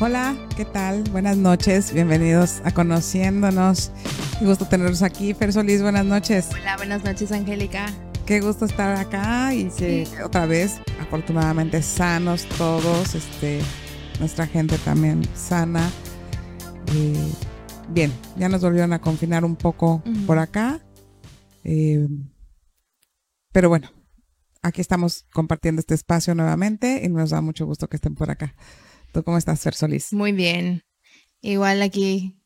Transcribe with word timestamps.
Hola, 0.00 0.36
¿qué 0.56 0.64
tal? 0.64 1.02
Buenas 1.10 1.36
noches, 1.36 1.92
bienvenidos 1.92 2.62
a 2.62 2.70
Conociéndonos. 2.70 3.90
Qué 4.38 4.44
gusto 4.44 4.64
tenerlos 4.64 5.02
aquí. 5.02 5.34
Fer 5.34 5.52
Solís, 5.52 5.82
buenas 5.82 6.04
noches. 6.04 6.50
Hola, 6.52 6.76
buenas 6.76 7.02
noches, 7.02 7.32
Angélica. 7.32 7.92
Qué 8.24 8.40
gusto 8.40 8.64
estar 8.64 8.94
acá 8.96 9.52
y 9.52 9.68
que 9.70 10.06
otra 10.24 10.46
vez, 10.46 10.76
afortunadamente, 11.00 11.82
sanos 11.82 12.46
todos, 12.56 13.16
este, 13.16 13.58
nuestra 14.20 14.46
gente 14.46 14.78
también 14.78 15.22
sana. 15.34 15.90
Eh, 16.94 17.32
bien, 17.88 18.12
ya 18.36 18.48
nos 18.48 18.62
volvieron 18.62 18.92
a 18.92 19.00
confinar 19.00 19.44
un 19.44 19.56
poco 19.56 20.04
por 20.28 20.38
acá. 20.38 20.78
Eh, 21.64 22.06
pero 23.50 23.68
bueno, 23.68 23.90
aquí 24.62 24.80
estamos 24.80 25.26
compartiendo 25.32 25.80
este 25.80 25.94
espacio 25.94 26.36
nuevamente 26.36 27.02
y 27.04 27.08
nos 27.08 27.30
da 27.30 27.40
mucho 27.40 27.66
gusto 27.66 27.88
que 27.88 27.96
estén 27.96 28.14
por 28.14 28.30
acá. 28.30 28.54
¿Tú 29.12 29.22
cómo 29.22 29.38
estás, 29.38 29.60
Fer 29.60 29.74
Solís? 29.74 30.12
Muy 30.12 30.32
bien. 30.32 30.84
Igual 31.40 31.82
aquí 31.82 32.38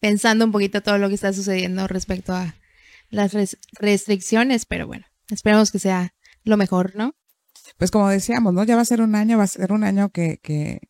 pensando 0.00 0.44
un 0.44 0.52
poquito 0.52 0.80
todo 0.80 0.98
lo 0.98 1.08
que 1.08 1.14
está 1.14 1.32
sucediendo 1.32 1.86
respecto 1.86 2.32
a 2.34 2.54
las 3.10 3.32
restricciones, 3.80 4.66
pero 4.66 4.86
bueno, 4.86 5.06
esperemos 5.30 5.70
que 5.72 5.78
sea 5.78 6.14
lo 6.44 6.56
mejor, 6.56 6.94
¿no? 6.94 7.14
Pues 7.76 7.90
como 7.90 8.08
decíamos, 8.08 8.54
¿no? 8.54 8.64
Ya 8.64 8.76
va 8.76 8.82
a 8.82 8.86
ser 8.86 9.00
un 9.00 9.14
año, 9.14 9.38
va 9.38 9.44
a 9.44 9.48
ser 9.48 9.72
un 9.72 9.84
año 9.84 10.10
que, 10.10 10.38
que 10.42 10.80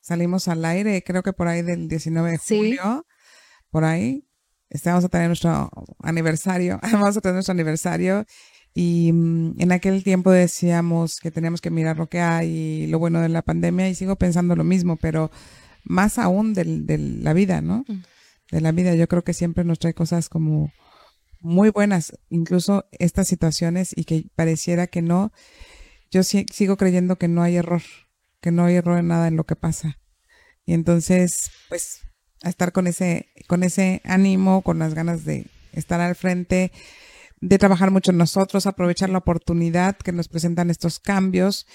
salimos 0.00 0.48
al 0.48 0.64
aire, 0.64 1.02
creo 1.02 1.22
que 1.22 1.32
por 1.32 1.48
ahí 1.48 1.62
del 1.62 1.88
19 1.88 2.32
de 2.32 2.38
julio, 2.38 3.06
por 3.70 3.84
ahí. 3.84 4.24
Este, 4.70 4.90
vamos 4.90 5.04
a 5.04 5.08
tener 5.08 5.28
nuestro 5.28 5.70
aniversario, 6.02 6.78
vamos 6.92 7.16
a 7.16 7.20
tener 7.20 7.34
nuestro 7.34 7.52
aniversario 7.52 8.26
y 8.80 9.10
mm, 9.12 9.60
en 9.60 9.72
aquel 9.72 10.04
tiempo 10.04 10.30
decíamos 10.30 11.18
que 11.18 11.32
teníamos 11.32 11.60
que 11.60 11.68
mirar 11.68 11.96
lo 11.96 12.08
que 12.08 12.20
hay 12.20 12.48
y 12.48 12.86
lo 12.86 13.00
bueno 13.00 13.20
de 13.20 13.28
la 13.28 13.42
pandemia 13.42 13.88
y 13.88 13.96
sigo 13.96 14.14
pensando 14.14 14.54
lo 14.54 14.62
mismo, 14.62 14.94
pero 14.94 15.32
más 15.82 16.16
aún 16.16 16.54
de, 16.54 16.96
la 16.96 17.32
vida, 17.32 17.60
¿no? 17.60 17.84
Mm. 17.88 18.02
De 18.52 18.60
la 18.60 18.70
vida, 18.70 18.94
yo 18.94 19.08
creo 19.08 19.24
que 19.24 19.34
siempre 19.34 19.64
nos 19.64 19.80
trae 19.80 19.94
cosas 19.94 20.28
como 20.28 20.72
muy 21.40 21.70
buenas, 21.70 22.16
incluso 22.30 22.86
estas 22.92 23.26
situaciones 23.26 23.92
y 23.96 24.04
que 24.04 24.26
pareciera 24.36 24.86
que 24.86 25.02
no, 25.02 25.32
yo 26.12 26.22
sigo 26.22 26.76
creyendo 26.76 27.16
que 27.16 27.26
no 27.26 27.42
hay 27.42 27.56
error, 27.56 27.82
que 28.40 28.52
no 28.52 28.64
hay 28.64 28.76
error 28.76 29.00
en 29.00 29.08
nada 29.08 29.26
en 29.26 29.34
lo 29.34 29.42
que 29.42 29.56
pasa. 29.56 29.98
Y 30.66 30.74
entonces, 30.74 31.50
pues, 31.68 32.02
a 32.44 32.48
estar 32.48 32.70
con 32.70 32.86
ese, 32.86 33.26
con 33.48 33.64
ese 33.64 34.02
ánimo, 34.04 34.62
con 34.62 34.78
las 34.78 34.94
ganas 34.94 35.24
de 35.24 35.46
estar 35.72 36.00
al 36.00 36.14
frente, 36.14 36.70
de 37.40 37.58
trabajar 37.58 37.90
mucho 37.90 38.10
en 38.10 38.18
nosotros, 38.18 38.66
aprovechar 38.66 39.10
la 39.10 39.18
oportunidad 39.18 39.96
que 39.96 40.12
nos 40.12 40.28
presentan 40.28 40.70
estos 40.70 40.98
cambios 41.00 41.66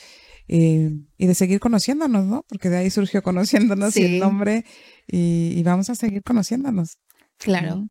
eh, 0.47 0.92
y 1.17 1.28
de 1.28 1.36
seguir 1.36 1.59
conociéndonos, 1.59 2.25
¿no? 2.25 2.45
Porque 2.47 2.69
de 2.69 2.78
ahí 2.78 2.89
surgió 2.89 3.23
conociéndonos 3.23 3.95
y 3.97 4.03
el 4.03 4.19
nombre 4.19 4.66
y, 5.08 5.61
vamos 5.64 5.89
a 5.89 5.95
seguir 5.95 6.23
conociéndonos. 6.23 6.97
Claro. 7.38 7.88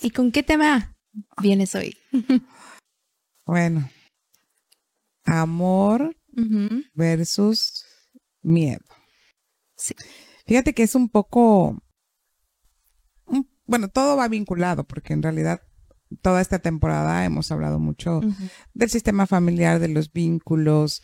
¿Y 0.00 0.10
con 0.10 0.32
qué 0.32 0.42
tema 0.42 0.96
vienes 1.42 1.74
hoy? 1.74 1.96
bueno, 3.46 3.88
amor 5.24 6.16
versus 6.94 7.84
miedo. 8.42 8.84
Sí. 9.76 9.94
Fíjate 10.46 10.74
que 10.74 10.82
es 10.82 10.94
un 10.94 11.08
poco, 11.08 11.82
bueno, 13.66 13.88
todo 13.88 14.16
va 14.16 14.28
vinculado 14.28 14.84
porque 14.84 15.12
en 15.12 15.22
realidad 15.22 15.65
toda 16.22 16.40
esta 16.40 16.58
temporada 16.58 17.24
hemos 17.24 17.50
hablado 17.50 17.78
mucho 17.78 18.20
del 18.74 18.90
sistema 18.90 19.26
familiar, 19.26 19.80
de 19.80 19.88
los 19.88 20.12
vínculos, 20.12 21.02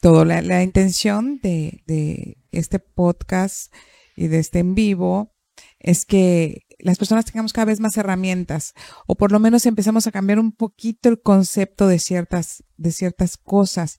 todo. 0.00 0.24
La, 0.24 0.62
intención 0.62 1.40
de, 1.42 1.82
de, 1.86 2.38
este 2.52 2.78
podcast 2.78 3.72
y 4.16 4.28
de 4.28 4.38
este 4.38 4.60
en 4.60 4.74
vivo 4.74 5.34
es 5.78 6.04
que 6.04 6.66
las 6.78 6.98
personas 6.98 7.26
tengamos 7.26 7.52
cada 7.52 7.66
vez 7.66 7.80
más 7.80 7.96
herramientas 7.96 8.74
o 9.06 9.14
por 9.14 9.32
lo 9.32 9.38
menos 9.38 9.66
empezamos 9.66 10.06
a 10.06 10.12
cambiar 10.12 10.38
un 10.38 10.52
poquito 10.52 11.08
el 11.08 11.20
concepto 11.20 11.86
de 11.86 11.98
ciertas, 11.98 12.64
de 12.76 12.92
ciertas 12.92 13.36
cosas. 13.36 13.98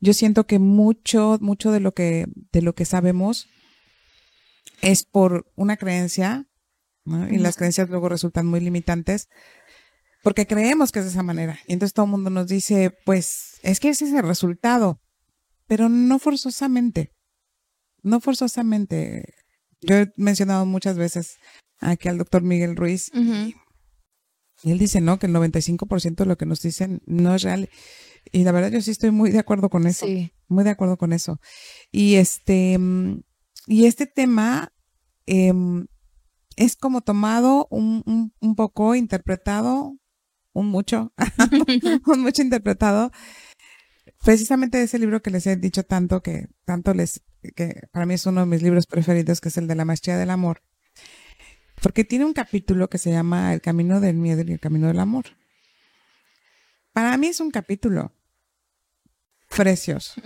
Yo 0.00 0.12
siento 0.12 0.46
que 0.46 0.58
mucho, 0.58 1.38
mucho 1.40 1.72
de 1.72 1.80
lo 1.80 1.92
que, 1.92 2.26
de 2.52 2.62
lo 2.62 2.74
que 2.74 2.84
sabemos 2.84 3.48
es 4.80 5.04
por 5.04 5.50
una 5.56 5.76
creencia, 5.76 6.46
y 7.30 7.38
las 7.38 7.56
creencias 7.56 7.88
luego 7.88 8.08
resultan 8.08 8.46
muy 8.46 8.60
limitantes, 8.60 9.28
porque 10.22 10.46
creemos 10.46 10.92
que 10.92 10.98
es 11.00 11.04
de 11.04 11.10
esa 11.10 11.22
manera. 11.22 11.58
Y 11.66 11.72
entonces 11.72 11.94
todo 11.94 12.06
el 12.06 12.12
mundo 12.12 12.30
nos 12.30 12.48
dice, 12.48 12.96
pues 13.04 13.58
es 13.62 13.80
que 13.80 13.90
ese 13.90 14.06
es 14.06 14.12
el 14.12 14.22
resultado, 14.22 15.00
pero 15.66 15.88
no 15.88 16.18
forzosamente, 16.18 17.12
no 18.02 18.20
forzosamente. 18.20 19.34
Yo 19.80 19.96
he 19.96 20.12
mencionado 20.16 20.66
muchas 20.66 20.96
veces 20.96 21.36
aquí 21.80 22.08
al 22.08 22.18
doctor 22.18 22.42
Miguel 22.42 22.76
Ruiz 22.76 23.10
y, 24.64 24.72
él 24.72 24.78
dice, 24.78 25.00
no, 25.00 25.20
que 25.20 25.26
el 25.26 25.34
95% 25.34 26.16
de 26.16 26.26
lo 26.26 26.36
que 26.36 26.46
nos 26.46 26.60
dicen 26.62 27.00
no 27.06 27.34
es 27.34 27.42
real. 27.42 27.68
Y 28.32 28.42
la 28.42 28.50
verdad 28.50 28.72
yo 28.72 28.80
sí 28.80 28.90
estoy 28.90 29.12
muy 29.12 29.30
de 29.30 29.38
acuerdo 29.38 29.70
con 29.70 29.86
eso, 29.86 30.04
muy 30.48 30.64
de 30.64 30.70
acuerdo 30.70 30.96
con 30.96 31.12
eso. 31.12 31.40
Y 31.92 32.16
este, 32.16 32.76
y 33.68 33.84
este 33.86 34.06
tema 34.06 34.72
em, 35.26 35.86
es 36.56 36.74
como 36.74 37.02
tomado 37.02 37.68
un, 37.70 38.32
un 38.40 38.56
poco 38.56 38.96
interpretado 38.96 39.97
un 40.58 40.66
mucho, 40.66 41.12
un 42.06 42.20
mucho 42.20 42.42
interpretado, 42.42 43.12
precisamente 44.24 44.82
ese 44.82 44.98
libro 44.98 45.22
que 45.22 45.30
les 45.30 45.46
he 45.46 45.56
dicho 45.56 45.84
tanto, 45.84 46.22
que 46.22 46.48
tanto 46.64 46.94
les, 46.94 47.22
que 47.54 47.82
para 47.92 48.06
mí 48.06 48.14
es 48.14 48.26
uno 48.26 48.40
de 48.40 48.46
mis 48.46 48.62
libros 48.62 48.86
preferidos, 48.86 49.40
que 49.40 49.48
es 49.48 49.56
el 49.56 49.68
de 49.68 49.74
la 49.74 49.84
maestría 49.84 50.16
del 50.16 50.30
amor, 50.30 50.62
porque 51.80 52.04
tiene 52.04 52.24
un 52.24 52.32
capítulo 52.32 52.88
que 52.88 52.98
se 52.98 53.10
llama 53.10 53.54
El 53.54 53.60
camino 53.60 54.00
del 54.00 54.16
miedo 54.16 54.42
y 54.46 54.52
el 54.52 54.60
camino 54.60 54.88
del 54.88 54.98
amor. 54.98 55.26
Para 56.92 57.16
mí 57.16 57.28
es 57.28 57.38
un 57.40 57.52
capítulo 57.52 58.12
precioso. 59.48 60.20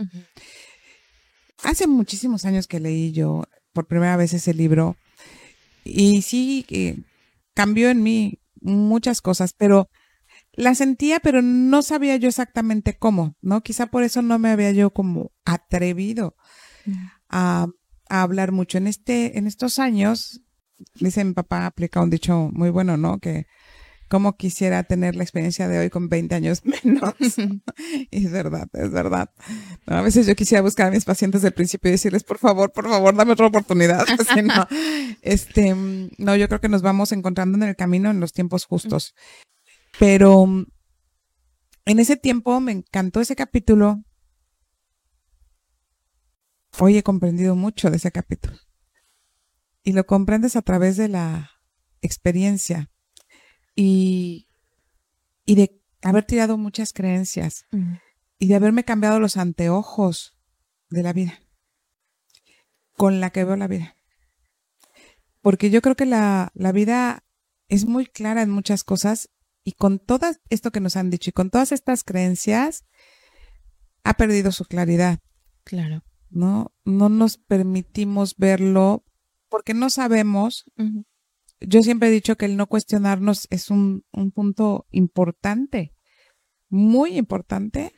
Hace 1.63 1.87
muchísimos 1.87 2.45
años 2.47 2.67
que 2.67 2.81
leí 2.81 3.13
yo 3.13 3.45
por 3.73 3.87
primera 3.87 4.17
vez 4.17 4.33
ese 4.33 4.55
libro 4.55 4.97
y 5.85 6.23
sí 6.23 6.65
cambió 7.55 7.91
en 7.91 8.03
mí 8.03 8.41
muchas 8.61 9.21
cosas, 9.21 9.53
pero 9.53 9.89
la 10.55 10.75
sentía, 10.75 11.21
pero 11.21 11.43
no 11.43 11.83
sabía 11.83 12.17
yo 12.17 12.29
exactamente 12.29 12.97
cómo, 12.99 13.37
¿no? 13.41 13.63
Quizá 13.63 13.87
por 13.87 14.03
eso 14.03 14.23
no 14.23 14.39
me 14.39 14.51
había 14.51 14.73
yo 14.73 14.91
como 14.91 15.33
atrevido 15.45 16.37
a, 17.29 17.69
hablar 18.09 18.53
mucho. 18.53 18.77
En 18.79 18.87
este, 18.87 19.39
en 19.39 19.47
estos 19.47 19.79
años, 19.79 20.43
dice 20.97 21.25
mi 21.25 21.33
papá, 21.33 21.65
aplica 21.65 22.03
un 22.03 22.11
dicho 22.11 22.51
muy 22.53 22.69
bueno, 22.69 22.99
¿no? 22.99 23.19
Que 23.19 23.47
como 24.13 24.37
quisiera 24.37 24.83
tener 24.83 25.17
la 25.17 25.23
experiencia 25.23 25.69
de 25.69 25.79
hoy 25.79 25.89
con 25.89 26.11
20 26.11 26.35
años 26.35 26.61
menos. 26.85 27.15
y 28.11 28.11
es 28.27 28.31
verdad, 28.31 28.69
es 28.75 28.91
verdad. 28.91 29.31
a 29.87 30.03
veces 30.03 30.27
yo 30.27 30.37
quisiera 30.37 30.61
buscar 30.61 30.89
a 30.89 30.91
mis 30.91 31.07
pacientes 31.07 31.41
del 31.41 31.55
principio 31.55 31.89
y 31.89 31.93
decirles, 31.93 32.23
por 32.23 32.37
favor, 32.37 32.73
por 32.73 32.87
favor, 32.91 33.17
dame 33.17 33.33
otra 33.33 33.47
oportunidad. 33.47 34.05
no, 34.45 34.69
este, 35.23 35.75
no, 36.19 36.37
yo 36.37 36.47
creo 36.47 36.61
que 36.61 36.69
nos 36.69 36.83
vamos 36.83 37.13
encontrando 37.13 37.57
en 37.57 37.63
el 37.63 37.75
camino 37.75 38.11
en 38.11 38.21
los 38.21 38.35
tiempos 38.35 38.67
justos. 38.67 39.15
Pero 39.99 40.47
mm, 40.47 40.67
en 41.85 41.99
ese 41.99 42.17
tiempo 42.17 42.59
me 42.61 42.73
encantó 42.73 43.21
ese 43.21 43.37
capítulo. 43.37 44.05
Hoy 46.79 46.97
he 46.97 47.03
comprendido 47.03 47.55
mucho 47.55 47.91
de 47.91 47.97
ese 47.97 48.11
capítulo. 48.11 48.57
Y 49.83 49.93
lo 49.93 50.07
comprendes 50.07 50.57
a 50.57 50.63
través 50.63 50.97
de 50.97 51.09
la 51.09 51.51
experiencia 52.01 52.91
y, 53.75 54.49
y 55.45 55.55
de 55.57 55.83
haber 56.03 56.25
tirado 56.25 56.57
muchas 56.57 56.93
creencias 56.93 57.67
y 58.39 58.49
de 58.49 58.55
haberme 58.55 58.85
cambiado 58.85 59.21
los 59.21 59.37
anteojos 59.37 60.39
de 60.91 61.03
la 61.03 61.13
vida 61.13 61.41
con 62.97 63.21
la 63.21 63.31
que 63.31 63.45
veo 63.45 63.57
la 63.57 63.67
vida. 63.67 63.97
Porque 65.41 65.71
yo 65.71 65.83
creo 65.83 65.97
que 65.97 66.07
la, 66.07 66.53
la 66.55 66.73
vida 66.73 67.25
es 67.69 67.87
muy 67.87 68.07
clara 68.07 68.43
en 68.43 68.51
muchas 68.51 68.85
cosas 68.85 69.31
y 69.65 69.73
con 69.73 69.99
todo 69.99 70.27
esto 70.51 70.71
que 70.71 70.81
nos 70.81 70.97
han 70.97 71.11
dicho 71.11 71.31
y 71.31 71.33
con 71.33 71.51
todas 71.51 71.73
estas 71.73 72.05
creencias, 72.05 72.85
ha 74.05 74.15
perdido 74.15 74.53
su 74.53 74.65
claridad. 74.65 75.21
Claro. 75.65 76.03
No, 76.31 76.73
no 76.85 77.09
nos 77.09 77.37
permitimos 77.37 78.37
verlo 78.37 79.05
porque 79.49 79.75
no 79.75 79.91
sabemos. 79.91 80.65
Yo 81.61 81.83
siempre 81.83 82.09
he 82.09 82.13
dicho 82.13 82.37
que 82.37 82.47
el 82.47 82.57
no 82.57 82.67
cuestionarnos 82.67 83.47
es 83.51 83.71
un, 83.71 84.05
punto 84.35 84.87
importante, 84.91 85.95
muy 86.69 87.19
importante, 87.19 87.93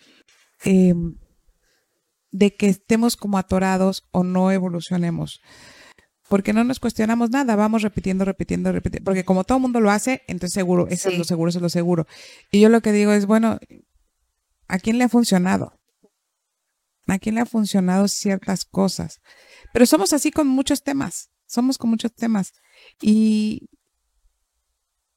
em, 0.64 1.16
de 2.32 2.56
que 2.56 2.68
estemos 2.68 3.16
como 3.16 3.38
atorados 3.38 4.04
o 4.10 4.24
no 4.24 4.50
evolucionemos 4.50 5.40
porque 6.34 6.52
no 6.52 6.64
nos 6.64 6.80
cuestionamos 6.80 7.30
nada, 7.30 7.54
vamos 7.54 7.82
repitiendo, 7.82 8.24
repitiendo, 8.24 8.72
repitiendo, 8.72 9.04
porque 9.04 9.24
como 9.24 9.44
todo 9.44 9.58
el 9.58 9.62
mundo 9.62 9.78
lo 9.80 9.88
hace, 9.88 10.24
entonces 10.26 10.52
seguro, 10.52 10.88
eso 10.88 11.08
es 11.08 11.16
lo 11.16 11.22
seguro, 11.22 11.48
eso 11.48 11.58
es 11.60 11.62
lo 11.62 11.68
seguro. 11.68 12.08
Y 12.50 12.60
yo 12.60 12.68
lo 12.70 12.80
que 12.80 12.90
digo 12.90 13.12
es, 13.12 13.26
bueno, 13.26 13.60
¿a 14.66 14.80
quién 14.80 14.98
le 14.98 15.04
ha 15.04 15.08
funcionado? 15.08 15.78
¿A 17.06 17.20
quién 17.20 17.36
le 17.36 17.42
ha 17.42 17.46
funcionado 17.46 18.08
ciertas 18.08 18.64
cosas? 18.64 19.20
Pero 19.72 19.86
somos 19.86 20.12
así 20.12 20.32
con 20.32 20.48
muchos 20.48 20.82
temas, 20.82 21.30
somos 21.46 21.78
con 21.78 21.90
muchos 21.90 22.12
temas. 22.12 22.52
Y, 23.00 23.70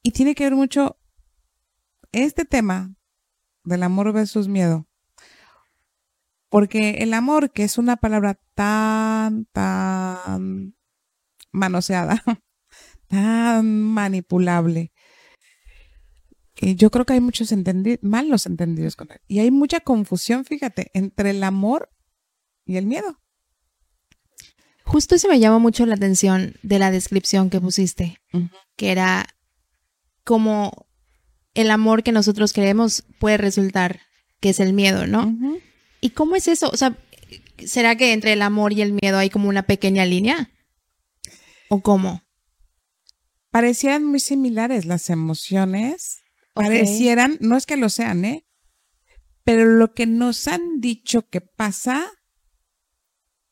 y 0.03 0.11
tiene 0.11 0.35
que 0.35 0.43
ver 0.43 0.53
mucho 0.53 0.99
este 2.11 2.45
tema 2.45 2.93
del 3.63 3.81
amor 3.81 4.13
versus 4.13 4.47
miedo. 4.47 4.87
Porque 6.49 6.97
el 6.99 7.15
amor, 7.15 7.49
que 7.49 7.63
es 7.63 7.79
una 7.79 7.97
palabra 7.97 8.39
tan, 8.53 9.45
tan 9.45 10.76
manoseada, 11.51 12.23
tan 13.07 13.81
manipulable, 13.81 14.91
y 16.59 16.75
yo 16.75 16.89
creo 16.89 17.05
que 17.05 17.13
hay 17.13 17.21
muchos 17.21 17.51
entendidos, 17.51 17.99
malos 18.01 18.45
entendidos 18.45 18.95
con 18.95 19.11
él. 19.11 19.19
Y 19.27 19.39
hay 19.39 19.51
mucha 19.51 19.79
confusión, 19.79 20.45
fíjate, 20.45 20.89
entre 20.93 21.31
el 21.31 21.43
amor 21.43 21.89
y 22.65 22.77
el 22.77 22.85
miedo. 22.85 23.19
Justo 24.83 25.15
eso 25.15 25.27
me 25.27 25.39
llama 25.39 25.59
mucho 25.59 25.85
la 25.85 25.95
atención 25.95 26.55
de 26.63 26.79
la 26.79 26.91
descripción 26.91 27.49
que 27.49 27.59
pusiste, 27.59 28.21
que 28.75 28.91
era 28.91 29.27
como 30.23 30.87
el 31.53 31.69
amor 31.71 32.03
que 32.03 32.11
nosotros 32.11 32.53
queremos 32.53 33.03
puede 33.19 33.37
resultar 33.37 33.99
que 34.39 34.49
es 34.49 34.59
el 34.59 34.73
miedo, 34.73 35.05
¿no? 35.05 35.35
¿Y 35.99 36.11
cómo 36.11 36.35
es 36.35 36.47
eso? 36.47 36.69
O 36.69 36.77
sea, 36.77 36.97
¿será 37.65 37.97
que 37.97 38.13
entre 38.13 38.33
el 38.33 38.41
amor 38.41 38.71
y 38.71 38.81
el 38.81 38.93
miedo 38.93 39.17
hay 39.17 39.29
como 39.29 39.49
una 39.49 39.63
pequeña 39.63 40.05
línea? 40.05 40.51
¿O 41.69 41.81
cómo? 41.81 42.23
Parecían 43.51 44.05
muy 44.05 44.19
similares 44.19 44.85
las 44.85 45.09
emociones 45.09 46.21
parecieran, 46.57 47.37
no 47.39 47.55
es 47.55 47.65
que 47.65 47.77
lo 47.77 47.89
sean, 47.89 48.25
¿eh? 48.25 48.45
Pero 49.43 49.65
lo 49.65 49.93
que 49.93 50.05
nos 50.05 50.47
han 50.47 50.81
dicho 50.81 51.29
que 51.29 51.41
pasa 51.41 52.05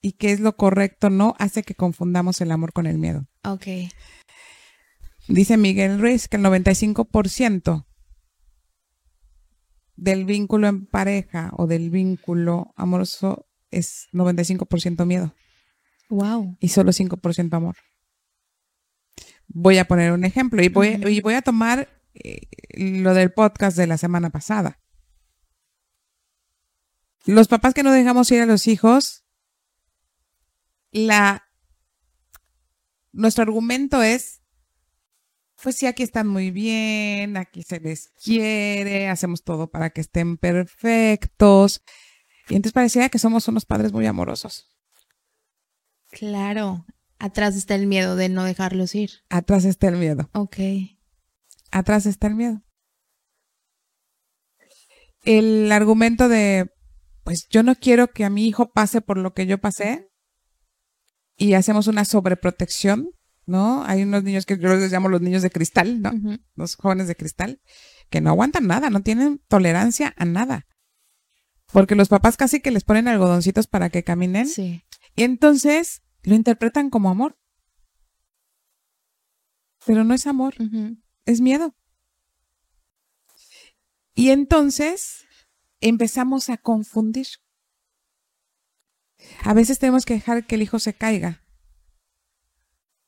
y 0.02 0.14
que 0.14 0.32
es 0.32 0.40
lo 0.40 0.58
correcto, 0.58 1.10
no, 1.10 1.36
hace 1.40 1.64
que 1.64 1.76
confundamos 1.76 2.42
el 2.42 2.52
amor 2.52 2.74
con 2.74 2.86
el 2.86 2.98
miedo. 2.98 3.28
Ok. 3.44 3.68
Dice 5.28 5.58
Miguel 5.58 6.00
Ruiz 6.00 6.28
que 6.28 6.38
el 6.38 6.44
95% 6.44 7.86
del 9.96 10.26
vínculo 10.26 10.68
en 10.68 10.86
pareja 10.86 11.52
o 11.58 11.66
del 11.66 11.90
vínculo 11.90 12.74
amoroso 12.76 13.48
es 13.72 14.08
95% 14.12 15.06
miedo. 15.06 15.34
Wow. 16.10 16.58
Y 16.60 16.68
solo 16.68 16.92
5% 16.92 17.54
amor. 17.54 17.76
Voy 19.48 19.78
a 19.78 19.86
poner 19.86 20.12
un 20.12 20.26
ejemplo 20.26 20.62
y 20.64 20.70
voy, 20.70 21.02
y 21.08 21.22
voy 21.22 21.34
a 21.34 21.42
tomar 21.42 21.90
eh, 22.14 22.48
lo 22.70 23.14
del 23.14 23.32
podcast 23.32 23.78
de 23.78 23.88
la 23.88 23.98
semana 23.98 24.30
pasada. 24.30 24.80
Los 27.26 27.48
papás 27.48 27.74
que 27.74 27.84
no 27.84 27.92
dejamos 27.92 28.32
ir 28.32 28.42
a 28.42 28.46
los 28.46 28.68
hijos, 28.68 29.24
la 30.92 31.44
nuestro 33.12 33.44
argumento 33.44 34.04
es 34.04 34.42
pues 35.62 35.78
sí, 35.78 35.88
aquí 35.88 36.04
están 36.04 36.28
muy 36.28 36.52
bien, 36.52 37.38
aquí 37.38 37.64
se 37.64 37.80
les 37.80 38.10
quiere, 38.24 39.10
hacemos 39.10 39.44
todo 39.44 39.68
para 39.72 39.90
que 39.90 40.02
estén 40.02 40.38
perfectos. 40.38 41.82
Y 42.50 42.56
entonces 42.56 42.74
parecía 42.74 43.10
que 43.10 43.20
somos 43.20 43.48
unos 43.48 43.66
padres 43.66 43.92
muy 43.92 44.06
amorosos. 44.06 44.70
Claro, 46.12 46.86
atrás 47.20 47.56
está 47.56 47.76
el 47.76 47.88
miedo 47.88 48.16
de 48.16 48.30
no 48.30 48.44
dejarlos 48.44 48.96
ir. 48.96 49.12
Atrás 49.30 49.66
está 49.66 49.88
el 49.88 49.98
miedo. 49.98 50.30
Ok 50.34 50.58
atrás 51.76 52.06
está 52.06 52.28
el 52.28 52.36
miedo. 52.36 52.62
El 55.24 55.72
argumento 55.72 56.30
de, 56.30 56.72
pues 57.24 57.48
yo 57.50 57.64
no 57.64 57.76
quiero 57.76 58.08
que 58.08 58.24
a 58.24 58.30
mi 58.30 58.48
hijo 58.48 58.72
pase 58.72 59.02
por 59.02 59.18
lo 59.18 59.34
que 59.34 59.46
yo 59.46 59.60
pasé 59.60 60.10
y 61.36 61.54
hacemos 61.54 61.88
una 61.88 62.06
sobreprotección, 62.06 63.10
¿no? 63.46 63.84
Hay 63.86 64.04
unos 64.04 64.24
niños 64.24 64.46
que 64.46 64.58
yo 64.58 64.74
les 64.76 64.92
llamo 64.92 65.10
los 65.10 65.22
niños 65.22 65.42
de 65.42 65.50
cristal, 65.50 66.02
¿no? 66.02 66.14
Los 66.56 66.76
jóvenes 66.76 67.08
de 67.08 67.16
cristal, 67.16 67.60
que 68.10 68.22
no 68.22 68.30
aguantan 68.30 68.68
nada, 68.68 68.90
no 68.90 69.02
tienen 69.02 69.42
tolerancia 69.50 70.14
a 70.18 70.26
nada. 70.26 70.68
Porque 71.74 71.96
los 71.96 72.08
papás 72.08 72.38
casi 72.38 72.62
que 72.62 72.72
les 72.72 72.86
ponen 72.86 73.08
algodoncitos 73.10 73.68
para 73.68 73.90
que 73.90 74.04
caminen. 74.04 74.48
Sí. 74.48 74.84
Y 75.16 75.24
entonces 75.24 76.04
lo 76.30 76.36
interpretan 76.36 76.90
como 76.90 77.10
amor. 77.10 77.38
Pero 79.86 80.04
no 80.04 80.14
es 80.14 80.28
amor 80.28 80.56
es 81.26 81.42
miedo. 81.42 81.76
Y 84.14 84.30
entonces 84.30 85.26
empezamos 85.82 86.50
a 86.50 86.58
confundir. 86.58 87.28
A 89.44 89.54
veces 89.54 89.80
tenemos 89.80 90.06
que 90.06 90.14
dejar 90.14 90.46
que 90.46 90.56
el 90.56 90.62
hijo 90.62 90.80
se 90.80 90.94
caiga 90.94 91.44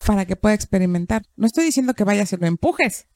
para 0.06 0.26
que 0.26 0.36
pueda 0.36 0.56
experimentar. 0.56 1.24
No 1.36 1.48
estoy 1.48 1.66
diciendo 1.66 1.94
que 1.94 2.04
vayas 2.04 2.34
y 2.34 2.38
lo 2.38 2.48
empujes. 2.48 3.08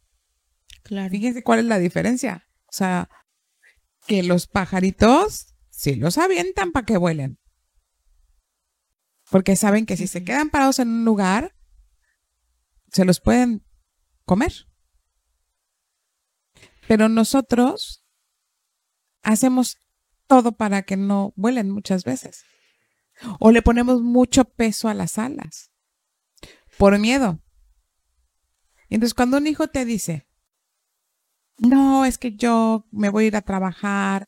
Claro. 0.84 1.10
Fíjense 1.10 1.44
cuál 1.44 1.60
es 1.60 1.66
la 1.66 1.80
diferencia. 1.80 2.48
O 2.68 2.74
sea, 2.74 3.10
que 4.08 4.24
los 4.24 4.48
pajaritos 4.48 5.56
sí 5.70 5.96
los 5.96 6.18
avientan 6.18 6.72
para 6.72 6.86
que 6.86 6.98
vuelen. 6.98 7.40
Porque 9.32 9.56
saben 9.56 9.86
que 9.86 9.96
si 9.96 10.08
se 10.08 10.26
quedan 10.26 10.50
parados 10.50 10.80
en 10.80 10.90
un 10.90 11.06
lugar, 11.06 11.56
se 12.92 13.06
los 13.06 13.22
pueden 13.22 13.66
comer. 14.26 14.68
Pero 16.86 17.08
nosotros 17.08 18.06
hacemos 19.24 19.78
todo 20.28 20.52
para 20.52 20.82
que 20.84 20.98
no 20.98 21.32
vuelen 21.38 21.72
muchas 21.72 22.04
veces. 22.04 22.44
O 23.40 23.52
le 23.52 23.62
ponemos 23.62 24.02
mucho 24.02 24.44
peso 24.44 24.90
a 24.90 24.94
las 24.94 25.18
alas 25.18 25.72
por 26.78 27.00
miedo. 27.00 27.40
Entonces, 28.90 29.14
cuando 29.14 29.38
un 29.38 29.48
hijo 29.48 29.70
te 29.70 29.86
dice, 29.86 30.28
no, 31.58 32.04
es 32.04 32.18
que 32.18 32.36
yo 32.36 32.86
me 32.92 33.08
voy 33.08 33.24
a 33.24 33.28
ir 33.28 33.36
a 33.38 33.42
trabajar 33.44 34.28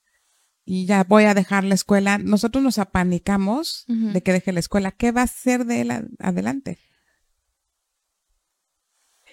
y 0.66 0.86
ya 0.86 1.04
voy 1.04 1.26
a 1.26 1.34
dejar 1.34 1.64
la 1.64 1.76
escuela, 1.76 2.18
nosotros 2.18 2.64
nos 2.64 2.78
apanicamos 2.78 3.84
de 3.88 4.22
que 4.24 4.32
deje 4.32 4.54
la 4.54 4.62
escuela. 4.62 4.92
¿Qué 4.92 5.12
va 5.12 5.22
a 5.22 5.26
hacer 5.26 5.66
de 5.66 5.82
él 5.82 5.92
adelante? 6.20 6.80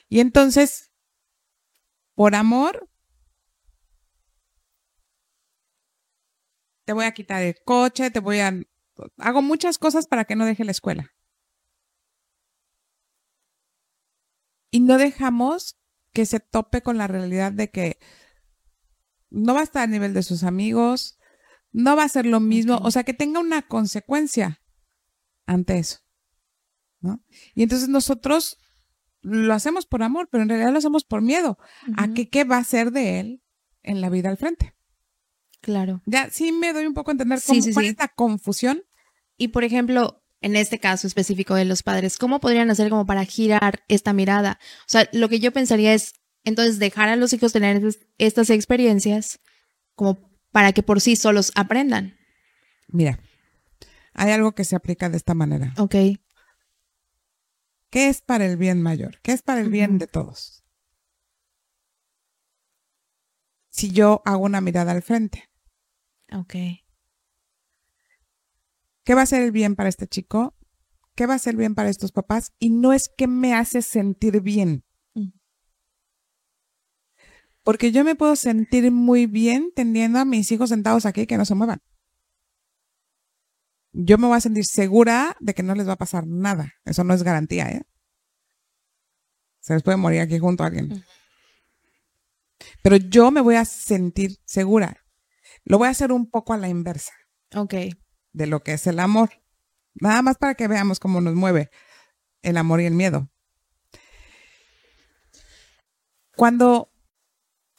Y 0.09 0.19
entonces, 0.19 0.91
por 2.15 2.35
amor, 2.35 2.91
te 6.85 6.93
voy 6.93 7.05
a 7.05 7.13
quitar 7.13 7.43
el 7.43 7.57
coche, 7.65 8.11
te 8.11 8.19
voy 8.19 8.41
a... 8.41 8.53
Hago 9.19 9.41
muchas 9.41 9.79
cosas 9.79 10.09
para 10.09 10.25
que 10.25 10.35
no 10.35 10.45
deje 10.45 10.65
la 10.65 10.73
escuela. 10.73 11.15
Y 14.73 14.81
no 14.81 14.99
dejamos 14.99 15.79
que 16.13 16.27
se 16.27 16.41
tope 16.41 16.83
con 16.83 16.99
la 16.99 17.07
realidad 17.07 17.53
de 17.53 17.71
que 17.71 18.01
no 19.31 19.55
va 19.55 19.61
a 19.61 19.65
estar 19.65 19.85
a 19.85 19.87
nivel 19.87 20.13
de 20.13 20.25
sus 20.25 20.43
amigos, 20.43 21.20
no 21.73 21.97
va 21.97 22.05
a 22.05 22.09
ser 22.09 22.27
lo 22.27 22.41
mismo, 22.41 22.77
o 22.79 22.91
sea, 22.91 23.05
que 23.05 23.15
tenga 23.15 23.41
una 23.41 23.63
consecuencia 23.63 24.61
ante 25.47 25.79
eso. 25.79 25.99
¿no? 27.01 27.25
Y 27.55 27.63
entonces 27.63 27.89
nosotros 27.89 28.59
lo 29.23 29.53
hacemos 29.55 29.87
por 29.87 30.03
amor, 30.03 30.29
pero 30.31 30.43
en 30.43 30.49
realidad 30.49 30.73
lo 30.73 30.79
hacemos 30.79 31.05
por 31.05 31.23
miedo 31.23 31.59
a 31.97 32.09
que 32.09 32.29
qué 32.29 32.45
va 32.45 32.59
a 32.59 32.65
ser 32.65 32.91
de 32.91 33.21
él 33.21 33.43
en 33.83 34.01
la 34.01 34.11
vida 34.11 34.31
al 34.31 34.37
frente. 34.37 34.75
Claro. 35.61 36.03
Ya 36.07 36.31
sí 36.31 36.53
me 36.53 36.73
doy 36.73 36.87
un 36.87 36.95
poco 36.95 37.11
a 37.11 37.13
entender 37.13 37.41
cómo, 37.45 37.61
sí, 37.61 37.71
esta 37.83 38.09
confusión. 38.09 38.83
Y 39.37 39.49
por 39.49 39.65
ejemplo, 39.65 40.23
en 40.41 40.57
este 40.57 40.79
caso 40.79 41.07
específico 41.07 41.55
de 41.55 41.67
los 41.67 41.83
padres, 41.83 42.17
¿cómo 42.17 42.41
podrían 42.41 42.71
hacer 42.71 42.89
como 42.89 43.05
para 43.05 43.25
girar 43.25 43.85
esta 43.89 44.13
mirada? 44.13 44.59
O 44.81 44.89
sea, 44.89 45.09
lo 45.13 45.29
que 45.29 45.41
yo 45.41 45.53
pensaría 45.53 45.93
es 45.93 46.15
entonces 46.45 46.79
dejar 46.79 47.11
a 47.11 47.17
los 47.17 47.33
hijos 47.35 47.53
tener 47.53 47.83
estas 48.17 48.49
experiencias 48.49 49.41
como 49.95 50.30
para 50.53 50.73
que 50.73 50.83
por 50.83 51.01
sí 51.01 51.17
solos 51.17 51.53
aprendan. 51.55 52.19
Mira, 52.89 53.21
hay 54.15 54.33
algo 54.33 54.53
que 54.53 54.65
se 54.65 54.77
aplica 54.77 55.09
de 55.09 55.17
esta 55.17 55.35
manera. 55.35 55.75
Ok. 55.79 55.95
¿Qué 57.91 58.09
es 58.09 58.23
para 58.23 58.47
el 58.47 58.57
bien 58.57 58.83
mayor? 58.83 59.21
¿Qué 59.23 59.33
es 59.33 59.43
para 59.43 59.61
el 59.61 59.71
bien 59.71 59.99
de 59.99 60.07
todos? 60.07 60.65
Si 63.69 63.91
yo 63.91 64.23
hago 64.25 64.45
una 64.45 64.61
mirada 64.61 64.93
al 64.93 65.03
frente, 65.03 65.51
Ok. 66.33 66.55
¿Qué 69.05 69.15
va 69.15 69.23
a 69.23 69.27
ser 69.27 69.43
el 69.43 69.53
bien 69.53 69.75
para 69.75 69.89
este 69.89 70.07
chico? 70.07 70.55
¿Qué 71.15 71.27
va 71.27 71.35
a 71.35 71.39
ser 71.39 71.57
bien 71.57 71.75
para 71.75 71.89
estos 71.91 72.13
papás? 72.13 72.53
Y 72.59 72.71
no 72.71 72.93
es 72.93 73.11
que 73.17 73.27
me 73.27 73.55
hace 73.55 73.83
sentir 73.83 74.41
bien. 74.41 74.85
Porque 77.63 77.93
yo 77.93 78.05
me 78.05 78.15
puedo 78.15 78.37
sentir 78.37 78.91
muy 78.91 79.27
bien 79.27 79.73
teniendo 79.75 80.19
a 80.19 80.25
mis 80.25 80.51
hijos 80.51 80.71
sentados 80.71 81.07
aquí 81.07 81.27
que 81.27 81.37
no 81.37 81.45
se 81.45 81.55
muevan. 81.55 81.81
Yo 83.93 84.19
me 84.19 84.29
voy 84.29 84.37
a 84.37 84.41
sentir 84.41 84.65
segura 84.65 85.37
de 85.41 85.55
que 85.55 85.63
no 85.63 85.75
les 85.75 85.89
va 85.89 85.95
a 85.95 85.99
pasar 85.99 86.27
nada. 86.27 86.75
Eso 86.85 87.05
no 87.05 87.13
es 87.13 87.23
garantía, 87.23 87.69
¿eh? 87.71 87.83
Se 89.61 89.75
les 89.75 89.83
puede 89.83 89.97
morir 89.97 90.21
aquí 90.21 90.39
junto 90.39 90.63
a 90.63 90.69
alguien. 90.69 91.05
Pero 92.83 92.97
yo 92.97 93.31
me 93.31 93.41
voy 93.41 93.57
a 93.57 93.65
sentir 93.65 94.39
segura. 94.45 95.05
Lo 95.65 95.79
voy 95.79 95.89
a 95.89 95.91
hacer 95.91 96.13
un 96.13 96.31
poco 96.31 96.53
a 96.53 96.57
la 96.57 96.69
inversa. 96.69 97.13
Ok. 97.55 97.75
De 98.33 98.47
lo 98.47 98.63
que 98.63 98.75
es 98.75 98.87
el 98.87 99.01
amor. 99.01 99.31
Nada 99.95 100.23
más 100.23 100.39
para 100.39 100.55
que 100.55 100.69
veamos 100.69 101.01
cómo 101.01 101.21
nos 101.21 101.35
mueve 101.35 101.71
el 102.43 102.57
amor 102.57 102.81
y 102.81 102.87
el 102.87 102.95
miedo. 102.95 103.29
Cuando 106.37 106.90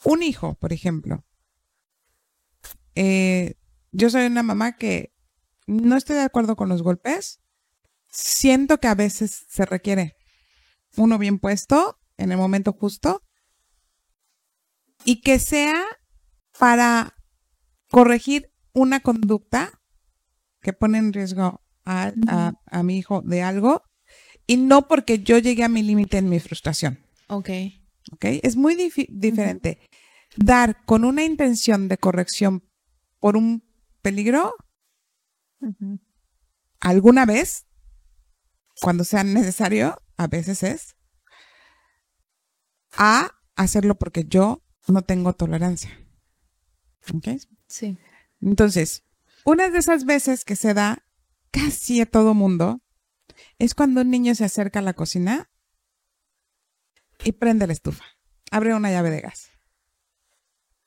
un 0.04 0.22
hijo, 0.22 0.54
por 0.54 0.72
ejemplo, 0.72 1.24
eh, 2.94 3.54
yo 3.92 4.10
soy 4.10 4.26
una 4.26 4.42
mamá 4.42 4.76
que 4.76 5.12
no 5.66 5.96
estoy 5.96 6.16
de 6.16 6.22
acuerdo 6.22 6.56
con 6.56 6.68
los 6.68 6.82
golpes, 6.82 7.40
siento 8.10 8.78
que 8.78 8.88
a 8.88 8.94
veces 8.94 9.46
se 9.48 9.64
requiere 9.64 10.16
uno 10.96 11.18
bien 11.18 11.38
puesto 11.38 11.98
en 12.16 12.32
el 12.32 12.38
momento 12.38 12.72
justo 12.72 13.22
y 15.04 15.20
que 15.20 15.38
sea 15.38 15.82
para 16.58 17.16
corregir 17.90 18.52
una 18.72 19.00
conducta 19.00 19.80
que 20.60 20.72
pone 20.72 20.98
en 20.98 21.12
riesgo 21.12 21.62
a, 21.84 22.12
mi 22.84 22.98
hijo 22.98 23.22
de 23.22 23.42
algo 23.42 23.82
y 24.46 24.56
no 24.56 24.86
porque 24.86 25.20
yo 25.20 25.38
llegué 25.38 25.64
a 25.64 25.68
mi 25.68 25.82
límite 25.82 26.18
en 26.18 26.28
mi 26.28 26.40
frustración. 26.40 27.04
Ok. 27.28 27.50
Ok. 28.12 28.24
Es 28.42 28.56
muy 28.56 28.76
diferente 28.76 29.90
dar 30.36 30.84
con 30.84 31.04
una 31.04 31.24
intención 31.24 31.88
de 31.88 31.98
corrección 31.98 32.64
por 33.20 33.36
un 33.36 33.64
peligro 34.02 34.54
alguna 36.80 37.24
vez, 37.24 37.66
cuando 38.80 39.04
sea 39.04 39.22
necesario, 39.22 40.02
a 40.16 40.26
veces 40.26 40.62
es, 40.62 40.96
a 42.92 43.30
hacerlo 43.54 43.96
porque 43.96 44.24
yo 44.24 44.62
no 44.88 45.02
tengo 45.02 45.32
tolerancia. 45.34 45.90
¿Ok? 47.14 47.28
Sí. 47.68 47.98
Entonces, 48.40 49.04
una 49.44 49.70
de 49.70 49.78
esas 49.78 50.04
veces 50.04 50.44
que 50.44 50.56
se 50.56 50.74
da 50.74 51.06
casi 51.50 52.00
a 52.00 52.06
todo 52.06 52.34
mundo 52.34 52.82
es 53.58 53.74
cuando 53.74 54.00
un 54.00 54.10
niño 54.10 54.34
se 54.34 54.44
acerca 54.44 54.80
a 54.80 54.82
la 54.82 54.94
cocina 54.94 55.50
y 57.24 57.32
prende 57.32 57.66
la 57.66 57.72
estufa, 57.72 58.04
abre 58.50 58.74
una 58.74 58.90
llave 58.90 59.10
de 59.10 59.20
gas. 59.20 59.51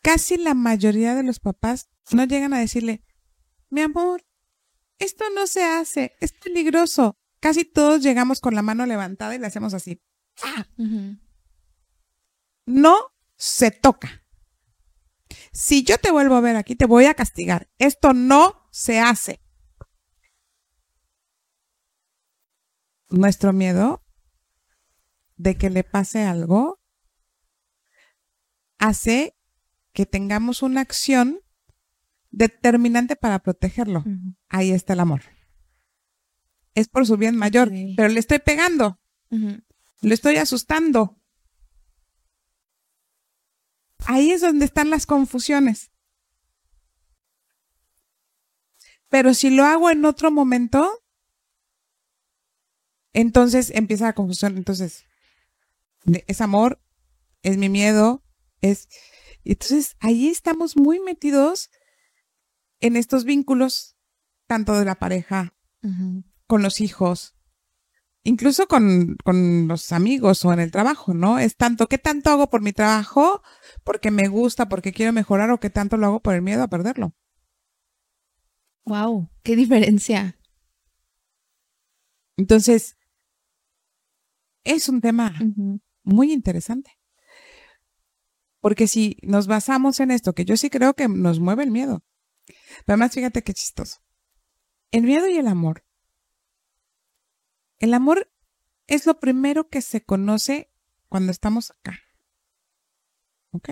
Casi 0.06 0.38
la 0.38 0.54
mayoría 0.54 1.16
de 1.16 1.24
los 1.24 1.40
papás 1.40 1.90
no 2.12 2.26
llegan 2.26 2.54
a 2.54 2.60
decirle, 2.60 3.04
mi 3.72 3.82
amor, 3.82 4.24
esto 5.00 5.26
no 5.34 5.48
se 5.48 5.64
hace, 5.64 6.16
es 6.20 6.32
peligroso. 6.32 7.18
Casi 7.40 7.66
todos 7.66 8.04
llegamos 8.04 8.40
con 8.40 8.54
la 8.54 8.62
mano 8.62 8.86
levantada 8.86 9.34
y 9.34 9.40
le 9.40 9.48
hacemos 9.48 9.74
así. 9.74 10.00
No 12.68 12.96
se 13.36 13.72
toca. 13.72 14.24
Si 15.52 15.84
yo 15.84 15.98
te 15.98 16.12
vuelvo 16.12 16.36
a 16.36 16.42
ver 16.42 16.56
aquí, 16.56 16.76
te 16.76 16.86
voy 16.86 17.06
a 17.06 17.16
castigar. 17.16 17.68
Esto 17.80 18.14
no 18.14 18.70
se 18.72 19.00
hace. 19.00 19.42
Nuestro 23.10 23.54
miedo 23.54 24.06
de 25.36 25.58
que 25.58 25.72
le 25.72 25.84
pase 25.84 26.26
algo 26.26 26.80
hace 28.78 29.35
que 29.96 30.06
tengamos 30.06 30.62
una 30.62 30.82
acción 30.82 31.40
determinante 32.30 33.16
para 33.16 33.40
protegerlo. 33.40 34.04
Ahí 34.50 34.72
está 34.72 34.94
el 34.94 35.00
amor. 35.00 35.24
Es 36.76 36.90
por 36.90 37.08
su 37.08 37.16
bien 37.16 37.38
mayor, 37.38 37.72
pero 37.96 38.10
le 38.10 38.20
estoy 38.20 38.40
pegando. 38.40 39.00
Le 39.30 40.14
estoy 40.14 40.36
asustando. 40.36 41.20
Ahí 44.06 44.32
es 44.32 44.42
donde 44.42 44.66
están 44.66 44.90
las 44.90 45.06
confusiones. 45.06 45.92
Pero 49.08 49.34
si 49.34 49.50
lo 49.50 49.64
hago 49.64 49.90
en 49.90 50.04
otro 50.04 50.30
momento, 50.30 50.90
entonces 53.14 53.72
empieza 53.74 54.08
la 54.08 54.14
confusión. 54.14 54.58
Entonces, 54.58 55.06
es 56.28 56.42
amor, 56.42 56.82
es 57.44 57.58
mi 57.58 57.70
miedo, 57.70 58.26
es... 58.60 58.90
Entonces, 59.46 59.96
ahí 60.00 60.28
estamos 60.28 60.76
muy 60.76 61.00
metidos 61.00 61.70
en 62.82 62.98
estos 62.98 63.24
vínculos, 63.24 63.96
tanto 64.48 64.78
de 64.78 64.86
la 64.86 64.96
pareja, 64.96 65.56
con 66.48 66.64
los 66.64 66.82
hijos, 66.82 67.36
incluso 68.24 68.68
con, 68.68 69.18
con, 69.24 69.68
los 69.68 69.92
amigos 69.92 70.44
o 70.46 70.52
en 70.52 70.60
el 70.60 70.72
trabajo, 70.72 71.14
¿no? 71.14 71.38
Es 71.38 71.56
tanto, 71.56 71.88
¿qué 71.88 72.00
tanto 72.00 72.32
hago 72.32 72.50
por 72.50 72.62
mi 72.62 72.74
trabajo? 72.74 73.44
Porque 73.84 74.10
me 74.10 74.28
gusta, 74.28 74.68
porque 74.68 74.92
quiero 74.92 75.14
mejorar 75.14 75.52
o 75.52 75.60
qué 75.60 75.70
tanto 75.70 75.96
lo 75.96 76.08
hago 76.08 76.20
por 76.22 76.34
el 76.34 76.42
miedo 76.42 76.64
a 76.64 76.68
perderlo. 76.68 77.14
Wow, 78.86 79.30
qué 79.44 79.56
diferencia. 79.56 80.40
Entonces, 82.36 82.98
es 84.64 84.90
un 84.90 85.02
tema 85.02 85.34
muy 86.04 86.32
interesante. 86.32 86.92
Porque 88.66 88.88
si 88.88 89.20
nos 89.22 89.46
basamos 89.46 90.00
en 90.00 90.10
esto, 90.10 90.34
que 90.34 90.44
yo 90.44 90.58
sí 90.58 90.72
creo 90.72 90.96
que 90.96 91.08
nos 91.08 91.40
mueve 91.40 91.62
el 91.62 91.70
miedo. 91.70 92.04
Pero 92.48 92.96
además, 92.96 93.14
fíjate 93.14 93.44
qué 93.44 93.54
chistoso. 93.54 94.00
El 94.90 95.04
miedo 95.04 95.28
y 95.28 95.38
el 95.38 95.48
amor. 95.48 95.86
El 97.78 97.94
amor 97.94 98.28
es 98.88 99.06
lo 99.06 99.20
primero 99.20 99.70
que 99.70 99.84
se 99.84 100.04
conoce 100.04 100.72
cuando 101.10 101.32
estamos 101.32 101.70
acá. 101.70 102.00
¿Ok? 103.52 103.70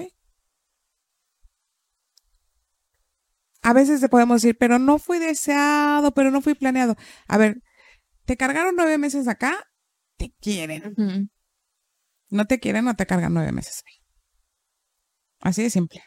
A 3.63 3.73
veces 3.73 3.99
te 3.99 4.09
podemos 4.09 4.43
decir, 4.43 4.55
pero 4.59 4.77
no 4.77 4.99
fui 4.99 5.17
deseado, 5.17 6.13
pero 6.13 6.29
no 6.29 6.39
fui 6.39 6.53
planeado. 6.53 6.95
A 7.27 7.39
ver, 7.39 7.63
te 8.25 8.37
cargaron 8.37 8.75
nueve 8.75 8.99
meses 8.99 9.27
acá, 9.27 9.55
te 10.17 10.35
quieren. 10.39 11.31
No 12.29 12.45
te 12.45 12.59
quieren, 12.59 12.85
no 12.85 12.95
te 12.95 13.07
cargan 13.07 13.33
nueve 13.33 13.51
meses. 13.51 13.83
Así 15.43 15.61
de 15.61 15.69
simple. 15.69 16.01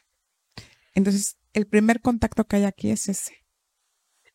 Entonces, 0.95 1.37
el 1.53 1.67
primer 1.67 2.01
contacto 2.01 2.47
que 2.47 2.57
hay 2.57 2.65
aquí 2.65 2.91
es 2.91 3.09
ese. 3.09 3.35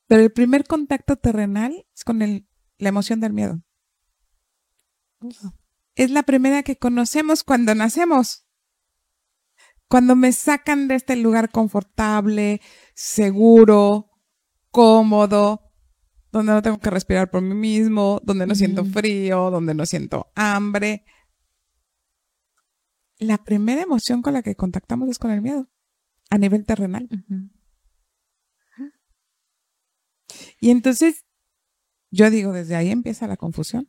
Pero 0.05 0.21
el 0.21 0.31
primer 0.31 0.63
contacto 0.65 1.15
terrenal 1.15 1.85
es 1.95 2.03
con 2.03 2.21
el, 2.21 2.47
la 2.77 2.89
emoción 2.89 3.19
del 3.19 3.33
miedo. 3.33 3.63
Es 5.95 6.11
la 6.11 6.23
primera 6.23 6.61
que 6.61 6.77
conocemos 6.77 7.43
cuando 7.43 7.73
nacemos. 7.73 8.45
Cuando 9.87 10.15
me 10.15 10.31
sacan 10.33 10.87
de 10.87 10.95
este 10.95 11.15
lugar 11.15 11.49
confortable, 11.49 12.61
seguro, 12.93 14.11
cómodo, 14.69 15.71
donde 16.31 16.53
no 16.53 16.61
tengo 16.61 16.79
que 16.79 16.91
respirar 16.91 17.31
por 17.31 17.41
mí 17.41 17.55
mismo, 17.55 18.21
donde 18.23 18.45
no 18.45 18.53
siento 18.53 18.85
frío, 18.85 19.49
donde 19.49 19.73
no 19.73 19.85
siento 19.85 20.31
hambre. 20.35 21.05
La 23.21 23.37
primera 23.37 23.83
emoción 23.83 24.23
con 24.23 24.33
la 24.33 24.41
que 24.41 24.55
contactamos 24.55 25.07
es 25.07 25.19
con 25.19 25.29
el 25.29 25.41
miedo 25.41 25.69
a 26.31 26.39
nivel 26.39 26.65
terrenal. 26.65 27.07
Y 30.59 30.71
entonces, 30.71 31.23
yo 32.09 32.31
digo, 32.31 32.51
desde 32.51 32.75
ahí 32.75 32.89
empieza 32.89 33.27
la 33.27 33.37
confusión. 33.37 33.87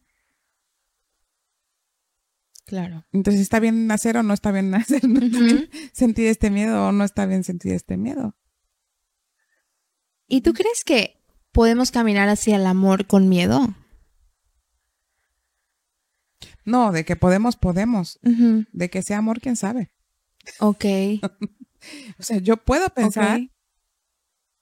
Claro. 2.67 3.07
Entonces, 3.11 3.41
¿está 3.41 3.59
bien 3.59 3.87
nacer 3.87 4.19
o 4.19 4.23
no 4.23 4.35
está 4.35 4.53
bien 4.53 4.71
nacer? 4.71 5.09
¿No 5.09 5.21
está 5.21 5.41
bien 5.41 5.71
sentir 5.95 6.27
este 6.27 6.51
miedo 6.51 6.89
o 6.89 6.93
no 6.93 7.03
está 7.03 7.25
bien 7.25 7.43
sentir 7.43 7.73
este 7.73 7.97
miedo? 7.97 8.37
¿Y 10.27 10.43
tú 10.43 10.53
crees 10.53 10.85
que 10.85 11.23
podemos 11.53 11.91
caminar 11.91 12.29
hacia 12.29 12.57
el 12.57 12.67
amor 12.67 13.07
con 13.07 13.31
miedo? 13.31 13.75
No, 16.65 16.93
de 16.93 17.05
que 17.05 17.17
podemos, 17.17 17.57
podemos. 17.57 18.19
De 18.23 18.91
que 18.91 19.03
sea 19.03 19.19
amor, 19.19 19.41
quién 19.41 19.57
sabe. 19.57 19.93
Ok. 20.61 20.85
O 22.17 22.23
sea, 22.23 22.39
yo 22.39 22.59
puedo 22.59 22.89
pensar 22.91 23.41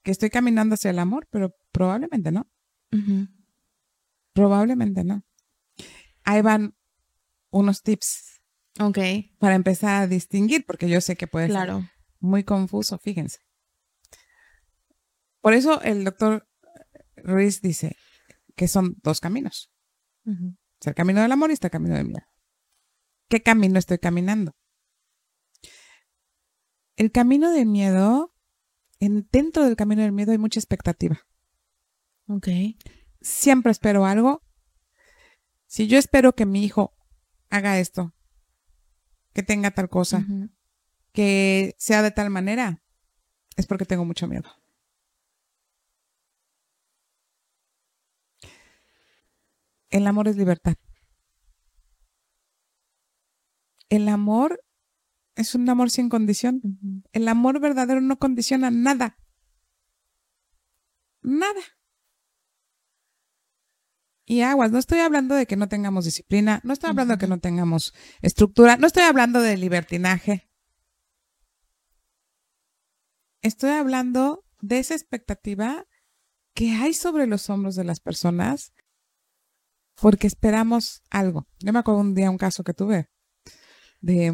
que 0.03 0.11
estoy 0.11 0.31
caminando 0.31 0.75
hacia 0.75 0.91
el 0.91 0.99
amor, 0.99 1.29
pero 1.31 1.55
probablemente 1.71 2.33
no. 2.33 2.51
Probablemente 4.33 5.05
no. 5.05 5.23
Ahí 6.25 6.41
van 6.41 6.75
unos 7.51 7.83
tips. 7.83 8.41
Ok. 8.79 8.99
Para 9.39 9.55
empezar 9.55 10.03
a 10.03 10.07
distinguir, 10.07 10.65
porque 10.65 10.89
yo 10.89 11.03
sé 11.03 11.17
que 11.17 11.27
puede 11.27 11.49
ser 11.49 11.71
muy 12.21 12.45
confuso, 12.45 12.99
fíjense. 12.99 13.41
Por 15.41 15.55
eso 15.55 15.83
el 15.83 16.05
doctor 16.05 16.49
Ruiz 17.17 17.61
dice 17.61 17.97
que 18.57 18.69
son 18.69 18.97
dos 19.03 19.21
caminos. 19.21 19.71
El 20.89 20.95
camino 20.95 21.21
del 21.21 21.33
amor 21.33 21.51
y 21.51 21.53
está 21.53 21.67
el 21.67 21.73
camino 21.73 21.95
del 21.97 22.07
miedo. 22.07 22.27
¿Qué 23.29 23.43
camino 23.43 23.79
estoy 23.79 23.99
caminando? 23.99 24.53
El 26.97 27.13
camino 27.13 27.53
del 27.53 27.67
miedo, 27.67 28.35
en, 28.99 29.29
dentro 29.31 29.65
del 29.65 29.77
camino 29.77 30.03
del 30.03 30.13
miedo 30.13 30.33
hay 30.33 30.39
mucha 30.39 30.59
expectativa. 30.59 31.21
Ok. 32.27 32.49
Siempre 33.21 33.73
espero 33.73 34.07
algo. 34.07 34.43
Si 35.67 35.87
yo 35.87 35.99
espero 35.99 36.35
que 36.35 36.47
mi 36.47 36.65
hijo 36.65 36.97
haga 37.51 37.79
esto, 37.79 38.15
que 39.33 39.43
tenga 39.43 39.71
tal 39.71 39.89
cosa, 39.89 40.25
que 41.13 41.75
sea 41.79 42.03
de 42.03 42.11
tal 42.11 42.31
manera, 42.31 42.83
es 43.57 43.67
porque 43.67 43.85
tengo 43.85 44.05
mucho 44.05 44.27
miedo. 44.27 44.51
El 49.91 50.07
amor 50.07 50.29
es 50.29 50.37
libertad. 50.37 50.77
El 53.89 54.09
amor 54.09 54.63
es 55.35 55.55
un 55.55 55.69
amor 55.69 55.91
sin 55.91 56.09
condición. 56.09 56.63
El 57.13 57.29
amor 57.29 57.61
verdadero 57.61 58.01
no 58.01 58.19
condiciona 58.19 58.71
nada. 58.71 59.19
Nada. 61.23 61.61
Y 64.25 64.43
aguas, 64.43 64.71
no 64.71 64.79
estoy 64.79 65.01
hablando 65.01 65.35
de 65.35 65.47
que 65.47 65.57
no 65.57 65.69
tengamos 65.69 66.05
disciplina, 66.05 66.61
no 66.63 66.73
estoy 66.73 66.91
hablando 66.91 67.15
de 67.15 67.19
que 67.19 67.27
no 67.27 67.41
tengamos 67.41 67.93
estructura, 68.23 68.77
no 68.77 68.87
estoy 68.87 69.03
hablando 69.03 69.41
de 69.41 69.57
libertinaje. 69.57 70.49
Estoy 73.43 73.71
hablando 73.71 74.45
de 74.61 74.79
esa 74.79 74.95
expectativa 74.95 75.85
que 76.55 76.73
hay 76.73 76.95
sobre 76.95 77.27
los 77.27 77.51
hombros 77.51 77.75
de 77.75 77.83
las 77.83 77.99
personas 77.99 78.73
porque 80.01 80.27
esperamos 80.27 81.03
algo. 81.11 81.47
Yo 81.59 81.73
me 81.73 81.79
acuerdo 81.79 82.01
un 82.01 82.15
día 82.15 82.31
un 82.31 82.39
caso 82.39 82.65
que 82.65 82.75
tuve 82.75 83.11
de 84.01 84.31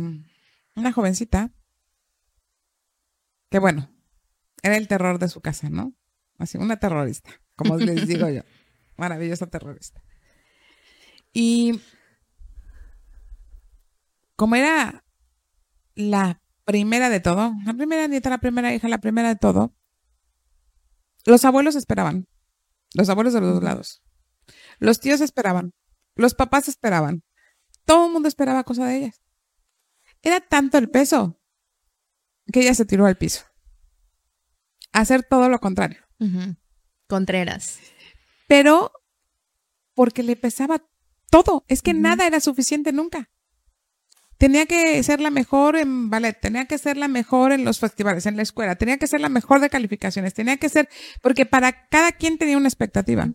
una 0.76 0.92
jovencita 0.92 1.52
que, 3.50 3.58
bueno, 3.58 3.90
era 4.62 4.76
el 4.76 4.88
terror 4.88 5.18
de 5.18 5.28
su 5.28 5.40
casa, 5.40 5.68
¿no? 5.68 5.94
Así, 6.38 6.58
una 6.58 6.78
terrorista, 6.78 7.30
como 7.56 7.76
les 7.76 8.06
digo 8.08 8.28
yo. 8.28 8.42
Maravillosa 8.96 9.46
terrorista. 9.46 10.02
Y 11.32 11.80
como 14.36 14.56
era 14.56 15.04
la 15.94 16.40
primera 16.64 17.10
de 17.10 17.20
todo, 17.20 17.54
la 17.64 17.74
primera 17.74 18.06
nieta, 18.06 18.30
la 18.30 18.38
primera 18.38 18.74
hija, 18.74 18.88
la 18.88 18.98
primera 18.98 19.28
de 19.28 19.36
todo, 19.36 19.74
los 21.24 21.44
abuelos 21.44 21.74
esperaban, 21.74 22.28
los 22.94 23.08
abuelos 23.08 23.34
de 23.34 23.40
los 23.40 23.54
dos 23.54 23.62
lados. 23.62 24.05
Los 24.78 25.00
tíos 25.00 25.20
esperaban, 25.20 25.72
los 26.14 26.34
papás 26.34 26.68
esperaban, 26.68 27.22
todo 27.84 28.06
el 28.06 28.12
mundo 28.12 28.28
esperaba 28.28 28.64
cosa 28.64 28.86
de 28.86 28.96
ellas. 28.96 29.22
Era 30.22 30.40
tanto 30.40 30.78
el 30.78 30.90
peso 30.90 31.40
que 32.52 32.60
ella 32.60 32.74
se 32.74 32.84
tiró 32.84 33.06
al 33.06 33.16
piso. 33.16 33.44
Hacer 34.92 35.22
todo 35.22 35.48
lo 35.48 35.58
contrario. 35.58 36.00
Contreras. 37.06 37.78
Pero 38.48 38.92
porque 39.94 40.22
le 40.22 40.36
pesaba 40.36 40.82
todo. 41.30 41.64
Es 41.68 41.82
que 41.82 41.94
nada 41.94 42.26
era 42.26 42.40
suficiente 42.40 42.92
nunca. 42.92 43.30
Tenía 44.38 44.66
que 44.66 45.02
ser 45.02 45.20
la 45.20 45.30
mejor 45.30 45.76
en 45.76 46.10
ballet, 46.10 46.38
tenía 46.38 46.66
que 46.66 46.76
ser 46.76 46.98
la 46.98 47.08
mejor 47.08 47.52
en 47.52 47.64
los 47.64 47.78
festivales, 47.80 48.26
en 48.26 48.36
la 48.36 48.42
escuela, 48.42 48.76
tenía 48.76 48.98
que 48.98 49.06
ser 49.06 49.22
la 49.22 49.30
mejor 49.30 49.60
de 49.60 49.70
calificaciones, 49.70 50.34
tenía 50.34 50.58
que 50.58 50.68
ser, 50.68 50.90
porque 51.22 51.46
para 51.46 51.88
cada 51.88 52.12
quien 52.12 52.36
tenía 52.36 52.58
una 52.58 52.68
expectativa. 52.68 53.30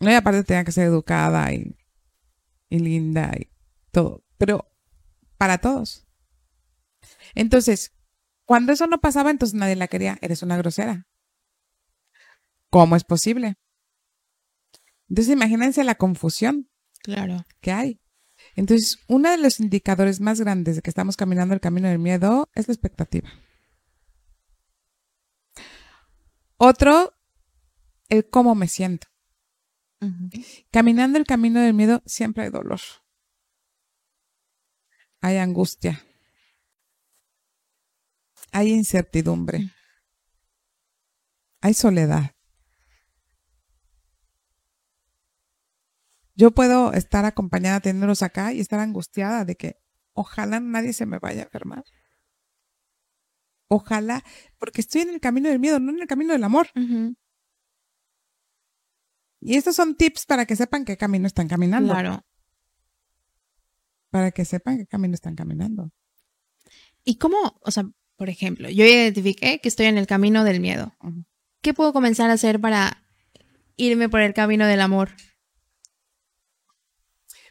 Y 0.00 0.12
aparte 0.14 0.44
tenía 0.44 0.64
que 0.64 0.72
ser 0.72 0.86
educada 0.86 1.52
y, 1.52 1.76
y 2.70 2.78
linda 2.78 3.32
y 3.38 3.50
todo, 3.90 4.24
pero 4.38 4.66
para 5.36 5.58
todos. 5.58 6.06
Entonces, 7.34 7.92
cuando 8.46 8.72
eso 8.72 8.86
no 8.86 9.00
pasaba, 9.00 9.30
entonces 9.30 9.54
nadie 9.54 9.76
la 9.76 9.88
quería, 9.88 10.18
eres 10.22 10.42
una 10.42 10.56
grosera. 10.56 11.06
¿Cómo 12.70 12.96
es 12.96 13.04
posible? 13.04 13.56
Entonces, 15.08 15.34
imagínense 15.34 15.84
la 15.84 15.96
confusión 15.96 16.70
claro. 17.02 17.44
que 17.60 17.72
hay. 17.72 18.00
Entonces, 18.56 18.98
uno 19.08 19.30
de 19.30 19.38
los 19.38 19.60
indicadores 19.60 20.20
más 20.20 20.40
grandes 20.40 20.76
de 20.76 20.82
que 20.82 20.90
estamos 20.90 21.16
caminando 21.16 21.52
el 21.52 21.60
camino 21.60 21.88
del 21.88 21.98
miedo 21.98 22.48
es 22.54 22.68
la 22.68 22.74
expectativa. 22.74 23.28
Otro, 26.56 27.14
el 28.08 28.28
cómo 28.28 28.54
me 28.54 28.68
siento. 28.68 29.09
Caminando 30.70 31.18
el 31.18 31.24
camino 31.24 31.60
del 31.60 31.74
miedo 31.74 32.02
siempre 32.06 32.44
hay 32.44 32.50
dolor. 32.50 32.80
Hay 35.20 35.36
angustia. 35.36 36.02
Hay 38.52 38.72
incertidumbre. 38.72 39.70
Hay 41.60 41.74
soledad. 41.74 42.34
Yo 46.34 46.52
puedo 46.52 46.94
estar 46.94 47.26
acompañada 47.26 47.80
teniéndolos 47.80 48.22
acá 48.22 48.54
y 48.54 48.60
estar 48.60 48.80
angustiada 48.80 49.44
de 49.44 49.56
que 49.56 49.76
ojalá 50.14 50.58
nadie 50.58 50.94
se 50.94 51.04
me 51.04 51.18
vaya 51.18 51.42
a 51.42 51.44
enfermar. 51.44 51.84
Ojalá, 53.68 54.24
porque 54.58 54.80
estoy 54.80 55.02
en 55.02 55.10
el 55.10 55.20
camino 55.20 55.50
del 55.50 55.58
miedo, 55.58 55.78
no 55.78 55.92
en 55.92 56.00
el 56.00 56.08
camino 56.08 56.32
del 56.32 56.42
amor. 56.42 56.68
Y 59.40 59.56
estos 59.56 59.74
son 59.74 59.94
tips 59.96 60.26
para 60.26 60.44
que 60.46 60.56
sepan 60.56 60.84
qué 60.84 60.96
camino 60.96 61.26
están 61.26 61.48
caminando. 61.48 61.92
Claro. 61.92 62.24
Para 64.10 64.30
que 64.32 64.44
sepan 64.44 64.78
qué 64.78 64.86
camino 64.86 65.14
están 65.14 65.34
caminando. 65.34 65.92
¿Y 67.04 67.16
cómo, 67.16 67.58
o 67.62 67.70
sea, 67.70 67.88
por 68.16 68.28
ejemplo, 68.28 68.68
yo 68.68 68.84
identifiqué 68.84 69.60
que 69.60 69.68
estoy 69.68 69.86
en 69.86 69.96
el 69.96 70.06
camino 70.06 70.44
del 70.44 70.60
miedo? 70.60 70.94
¿Qué 71.62 71.72
puedo 71.72 71.92
comenzar 71.92 72.30
a 72.30 72.34
hacer 72.34 72.60
para 72.60 73.02
irme 73.76 74.08
por 74.08 74.20
el 74.20 74.34
camino 74.34 74.66
del 74.66 74.80
amor? 74.80 75.10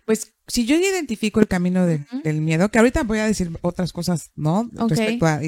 Pues 0.05 0.35
si 0.47 0.65
yo 0.65 0.75
identifico 0.75 1.39
el 1.39 1.47
camino 1.47 1.85
del 1.85 2.41
miedo, 2.41 2.69
que 2.69 2.79
ahorita 2.79 3.03
voy 3.03 3.19
a 3.19 3.25
decir 3.25 3.51
otras 3.61 3.93
cosas, 3.93 4.31
¿no? 4.35 4.69
Respecto 4.73 5.25
a 5.25 5.41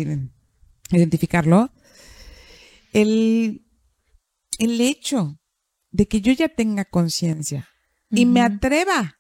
identificarlo. 0.91 1.71
El, 2.93 3.65
el 4.60 4.82
hecho 4.82 5.40
de 5.91 6.08
que 6.08 6.21
yo 6.21 6.34
ya 6.34 6.49
tenga 6.49 6.86
conciencia 6.86 7.69
y 8.10 8.25
me 8.25 8.41
atreva, 8.41 9.19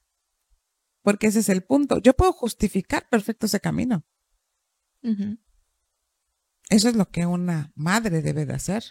porque 1.01 1.27
ese 1.27 1.39
es 1.39 1.49
el 1.49 1.63
punto. 1.63 1.99
Yo 1.99 2.13
puedo 2.13 2.33
justificar 2.33 3.07
perfecto 3.09 3.45
ese 3.45 3.59
camino. 3.59 4.05
Eso 6.69 6.89
es 6.89 6.95
lo 6.95 7.09
que 7.09 7.25
una 7.25 7.71
madre 7.75 8.21
debe 8.21 8.45
de 8.45 8.53
hacer. 8.53 8.83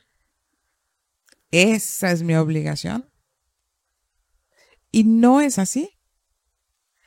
Esa 1.51 2.13
es 2.13 2.23
mi 2.23 2.35
obligación. 2.35 3.11
Y 4.93 5.05
no 5.05 5.41
es 5.41 5.59
así. 5.59 5.99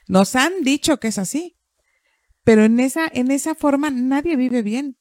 Nos 0.08 0.36
han 0.36 0.64
dicho 0.64 1.00
que 1.00 1.08
es 1.10 1.18
así, 1.18 1.60
pero 2.44 2.64
en 2.64 2.80
esa, 2.80 3.08
en 3.08 3.32
esa 3.32 3.56
forma 3.56 3.90
nadie 3.90 4.36
vive 4.36 4.62
bien. 4.62 4.98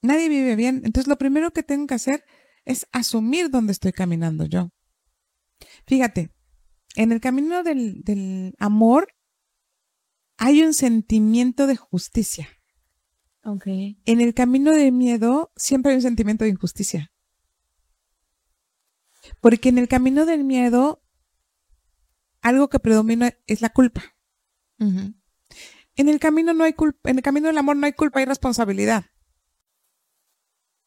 Nadie 0.00 0.28
vive 0.28 0.56
bien. 0.56 0.82
Entonces 0.84 1.06
lo 1.06 1.18
primero 1.18 1.52
que 1.52 1.62
tengo 1.62 1.86
que 1.86 1.94
hacer 1.94 2.24
es 2.64 2.86
asumir 2.92 3.50
dónde 3.50 3.72
estoy 3.72 3.92
caminando 3.92 4.46
yo. 4.46 4.70
Fíjate, 5.86 6.30
en 6.96 7.12
el 7.12 7.20
camino 7.20 7.62
del, 7.62 8.02
del 8.02 8.54
amor 8.58 9.14
hay 10.36 10.62
un 10.62 10.74
sentimiento 10.74 11.66
de 11.66 11.76
justicia. 11.76 12.48
Okay. 13.44 14.00
En 14.04 14.20
el 14.20 14.34
camino 14.34 14.72
del 14.72 14.92
miedo 14.92 15.52
siempre 15.56 15.92
hay 15.92 15.96
un 15.96 16.02
sentimiento 16.02 16.44
de 16.44 16.50
injusticia. 16.50 17.12
Porque 19.40 19.68
en 19.68 19.78
el 19.78 19.88
camino 19.88 20.26
del 20.26 20.44
miedo 20.44 21.02
algo 22.40 22.68
que 22.68 22.80
predomina 22.80 23.32
es 23.46 23.62
la 23.62 23.70
culpa. 23.70 24.02
En 24.78 26.08
el 26.08 26.18
camino 26.18 26.52
no 26.54 26.64
hay 26.64 26.72
culpa, 26.72 27.10
en 27.10 27.18
el 27.18 27.22
camino 27.22 27.46
del 27.46 27.58
amor 27.58 27.76
no 27.76 27.86
hay 27.86 27.92
culpa, 27.92 28.18
hay 28.18 28.26
responsabilidad. 28.26 29.04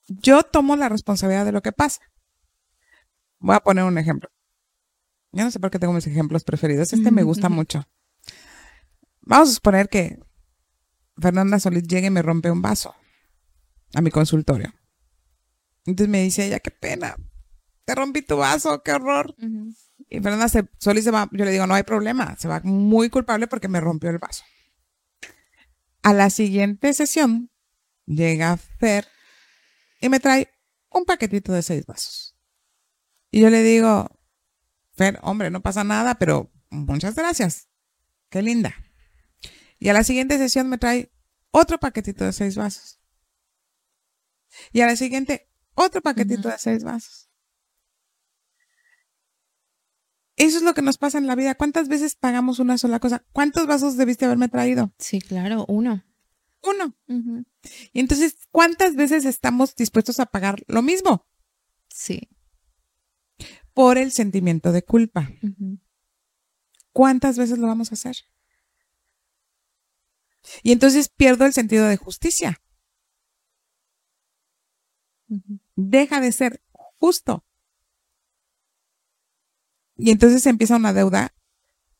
Yo 0.07 0.43
tomo 0.43 0.75
la 0.75 0.89
responsabilidad 0.89 1.45
de 1.45 1.51
lo 1.51 1.61
que 1.61 1.71
pasa. 1.71 2.01
Voy 3.39 3.55
a 3.55 3.59
poner 3.59 3.83
un 3.83 3.97
ejemplo. 3.97 4.29
Yo 5.31 5.43
no 5.43 5.51
sé 5.51 5.59
por 5.59 5.71
qué 5.71 5.79
tengo 5.79 5.93
mis 5.93 6.07
ejemplos 6.07 6.43
preferidos. 6.43 6.93
Este 6.93 7.11
me 7.11 7.23
gusta 7.23 7.49
mucho. 7.49 7.87
Vamos 9.21 9.49
a 9.49 9.53
suponer 9.53 9.89
que 9.89 10.19
Fernanda 11.17 11.59
Solís 11.59 11.83
llegue 11.83 12.07
y 12.07 12.11
me 12.11 12.21
rompe 12.21 12.51
un 12.51 12.61
vaso 12.61 12.95
a 13.93 14.01
mi 14.01 14.11
consultorio. 14.11 14.73
Entonces 15.85 16.09
me 16.09 16.21
dice 16.21 16.45
ella, 16.45 16.59
qué 16.59 16.71
pena, 16.71 17.15
te 17.85 17.95
rompí 17.95 18.21
tu 18.21 18.37
vaso, 18.37 18.81
qué 18.83 18.93
horror. 18.93 19.35
Y 20.09 20.19
Fernanda 20.19 20.49
se, 20.49 20.67
Solís 20.79 21.03
se 21.03 21.11
va, 21.11 21.29
yo 21.31 21.45
le 21.45 21.51
digo, 21.51 21.67
no 21.67 21.73
hay 21.73 21.83
problema, 21.83 22.35
se 22.37 22.47
va 22.47 22.61
muy 22.63 23.09
culpable 23.09 23.47
porque 23.47 23.67
me 23.67 23.79
rompió 23.79 24.09
el 24.09 24.17
vaso. 24.17 24.43
A 26.01 26.13
la 26.13 26.29
siguiente 26.29 26.93
sesión 26.93 27.49
llega 28.05 28.57
Fer 28.57 29.07
y 30.05 30.09
me 30.09 30.19
trae 30.19 30.53
un 30.91 31.03
paquetito 31.03 31.51
de 31.51 31.63
seis 31.63 31.85
vasos. 31.87 32.37
Y 33.31 33.41
yo 33.41 33.49
le 33.49 33.63
digo, 33.63 34.07
Fer, 34.91 35.19
hombre, 35.23 35.49
no 35.49 35.61
pasa 35.63 35.83
nada, 35.83 36.15
pero 36.15 36.51
muchas 36.69 37.15
gracias. 37.15 37.69
Qué 38.29 38.43
linda. 38.43 38.75
Y 39.79 39.89
a 39.89 39.93
la 39.93 40.03
siguiente 40.03 40.37
sesión 40.37 40.69
me 40.69 40.77
trae 40.77 41.11
otro 41.49 41.79
paquetito 41.79 42.23
de 42.23 42.33
seis 42.33 42.55
vasos. 42.55 42.99
Y 44.71 44.81
a 44.81 44.85
la 44.85 44.95
siguiente, 44.95 45.49
otro 45.73 46.01
paquetito 46.03 46.49
de 46.49 46.59
seis 46.59 46.83
vasos. 46.83 47.31
Eso 50.35 50.57
es 50.57 50.63
lo 50.63 50.75
que 50.75 50.83
nos 50.83 50.99
pasa 50.99 51.17
en 51.17 51.25
la 51.25 51.35
vida. 51.35 51.55
¿Cuántas 51.55 51.87
veces 51.87 52.15
pagamos 52.15 52.59
una 52.59 52.77
sola 52.77 52.99
cosa? 52.99 53.25
¿Cuántos 53.31 53.65
vasos 53.65 53.97
debiste 53.97 54.25
haberme 54.25 54.49
traído? 54.49 54.93
Sí, 54.99 55.19
claro, 55.19 55.65
uno. 55.67 56.05
Uno. 56.61 56.95
Y 57.93 57.99
entonces, 57.99 58.35
¿cuántas 58.51 58.95
veces 58.95 59.25
estamos 59.25 59.75
dispuestos 59.75 60.19
a 60.19 60.25
pagar 60.25 60.63
lo 60.67 60.81
mismo? 60.81 61.25
Sí. 61.89 62.29
por 63.73 63.97
el 63.97 64.11
sentimiento 64.13 64.71
de 64.71 64.83
culpa. 64.83 65.29
¿Cuántas 66.93 67.37
veces 67.37 67.57
lo 67.59 67.67
vamos 67.67 67.91
a 67.91 67.95
hacer? 67.95 68.15
Y 70.63 70.71
entonces 70.71 71.09
pierdo 71.09 71.45
el 71.45 71.53
sentido 71.53 71.85
de 71.85 71.97
justicia. 71.97 72.61
Deja 75.75 76.21
de 76.21 76.31
ser 76.31 76.63
justo. 76.71 77.45
Y 79.97 80.11
entonces 80.11 80.45
empieza 80.45 80.77
una 80.77 80.93
deuda 80.93 81.35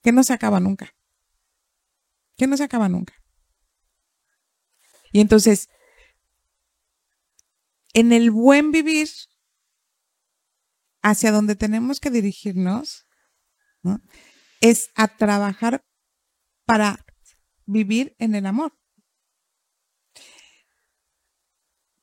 que 0.01 0.11
no 0.13 0.23
se 0.23 0.33
acaba 0.33 0.59
nunca. 0.59 0.95
Que 2.37 2.47
no 2.47 2.55
se 2.55 2.63
acaba 2.63 2.87
nunca. 2.87 3.21
Y 5.15 5.21
entonces, 5.21 5.69
en 7.93 8.11
el 8.11 8.31
buen 8.31 8.71
vivir, 8.71 9.07
hacia 11.01 11.31
donde 11.31 11.55
tenemos 11.55 12.01
que 12.01 12.11
dirigirnos, 12.11 13.07
¿no? 13.81 14.01
es 14.59 14.91
a 14.93 15.07
trabajar 15.07 15.85
para 16.65 17.05
vivir 17.65 18.13
en 18.19 18.35
el 18.35 18.45
amor. 18.45 18.77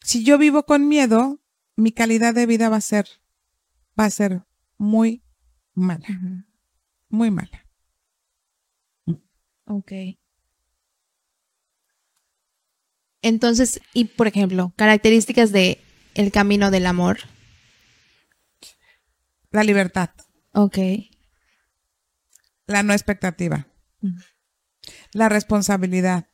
Si 0.00 0.24
yo 0.24 0.38
vivo 0.38 0.62
con 0.64 0.88
miedo, 0.88 1.42
mi 1.76 1.92
calidad 1.92 2.32
de 2.32 2.46
vida 2.46 2.70
va 2.70 2.76
a 2.76 2.80
ser, 2.80 3.06
va 4.00 4.06
a 4.06 4.10
ser 4.10 4.46
muy 4.78 5.22
mala, 5.74 6.08
muy 7.10 7.30
mala. 7.30 7.68
Ok. 9.66 9.92
Entonces, 13.22 13.80
y 13.94 14.06
por 14.06 14.26
ejemplo, 14.26 14.72
características 14.76 15.52
de 15.52 15.80
el 16.14 16.32
camino 16.32 16.70
del 16.70 16.86
amor. 16.86 17.20
La 19.50 19.64
libertad, 19.64 20.10
Ok. 20.54 20.78
la 22.66 22.82
no 22.82 22.92
expectativa, 22.92 23.66
la 25.12 25.28
responsabilidad, 25.28 26.30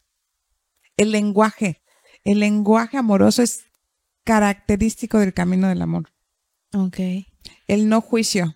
el 0.96 1.10
lenguaje. 1.12 1.82
El 2.24 2.40
lenguaje 2.40 2.96
amoroso 2.96 3.42
es 3.42 3.64
característico 4.24 5.18
del 5.18 5.32
camino 5.34 5.68
del 5.68 5.82
amor. 5.82 6.12
Ok. 6.74 6.98
El 7.66 7.88
no 7.88 8.00
juicio, 8.00 8.54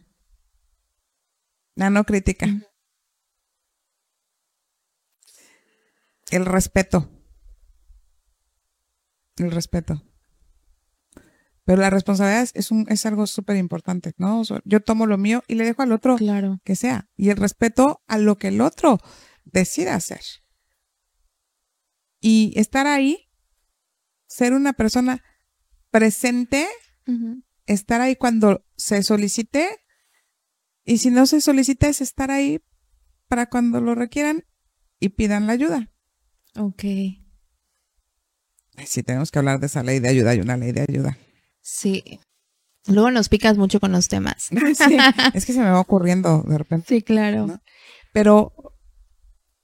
la 1.75 1.88
no 1.90 2.05
crítica, 2.05 2.47
el 6.31 6.47
respeto, 6.47 7.11
el 9.37 9.51
respeto. 9.51 10.03
Pero 11.64 11.81
la 11.81 11.90
responsabilidad 11.90 12.49
es, 12.55 12.71
un, 12.73 12.87
es 12.88 13.07
algo 13.07 13.27
súper 13.27 13.57
importante, 13.57 14.12
¿no? 14.18 14.40
O 14.40 14.45
sea, 14.45 14.61
yo 14.64 14.81
tomo 14.81 15.07
lo 15.07 15.16
mío 15.16 15.45
y 15.47 15.55
le 15.55 15.64
dejo 15.64 15.83
al 15.83 15.92
otro 15.92 16.16
Claro. 16.16 16.61
que 16.64 16.75
sea. 16.75 17.09
Y 17.16 17.31
el 17.31 17.37
respeto 17.37 18.03
a 18.09 18.18
lo 18.18 18.37
que 18.37 18.49
el 18.49 18.61
otro 18.61 18.99
decida 19.45 19.95
hacer. 19.95 20.21
Y 22.21 22.53
estar 22.57 22.87
ahí, 22.87 23.31
ser 24.27 24.55
una 24.55 24.73
persona 24.73 25.23
presente, 25.90 26.66
estar 27.66 28.01
ahí 28.01 28.16
cuando 28.16 28.64
se 28.77 29.03
solicite. 29.03 29.68
Y 30.85 30.99
si 30.99 31.11
no 31.11 31.27
se 31.27 31.40
solicita, 31.40 31.88
es 31.88 32.01
estar 32.01 32.31
ahí 32.33 32.61
para 33.29 33.47
cuando 33.47 33.81
lo 33.81 33.95
requieran 33.95 34.45
y 34.99 35.11
pidan 35.11 35.47
la 35.47 35.53
ayuda. 35.53 35.92
Ok. 36.57 36.85
Sí, 38.87 39.02
tenemos 39.02 39.30
que 39.30 39.38
hablar 39.38 39.61
de 39.61 39.66
esa 39.66 39.82
ley 39.82 39.98
de 40.00 40.08
ayuda. 40.08 40.30
Hay 40.30 40.40
una 40.40 40.56
ley 40.56 40.72
de 40.72 40.82
ayuda. 40.88 41.18
Sí. 41.61 42.20
Luego 42.87 43.11
nos 43.11 43.28
picas 43.28 43.56
mucho 43.58 43.78
con 43.80 43.92
los 43.92 44.08
temas. 44.08 44.48
Sí, 44.76 44.96
es 45.35 45.46
que 45.46 45.52
se 45.52 45.61
me 45.61 45.70
va 45.70 45.80
ocurriendo 45.80 46.42
de 46.48 46.58
repente. 46.58 46.87
Sí, 46.88 47.02
claro. 47.02 47.46
¿No? 47.46 47.62
Pero 48.12 48.52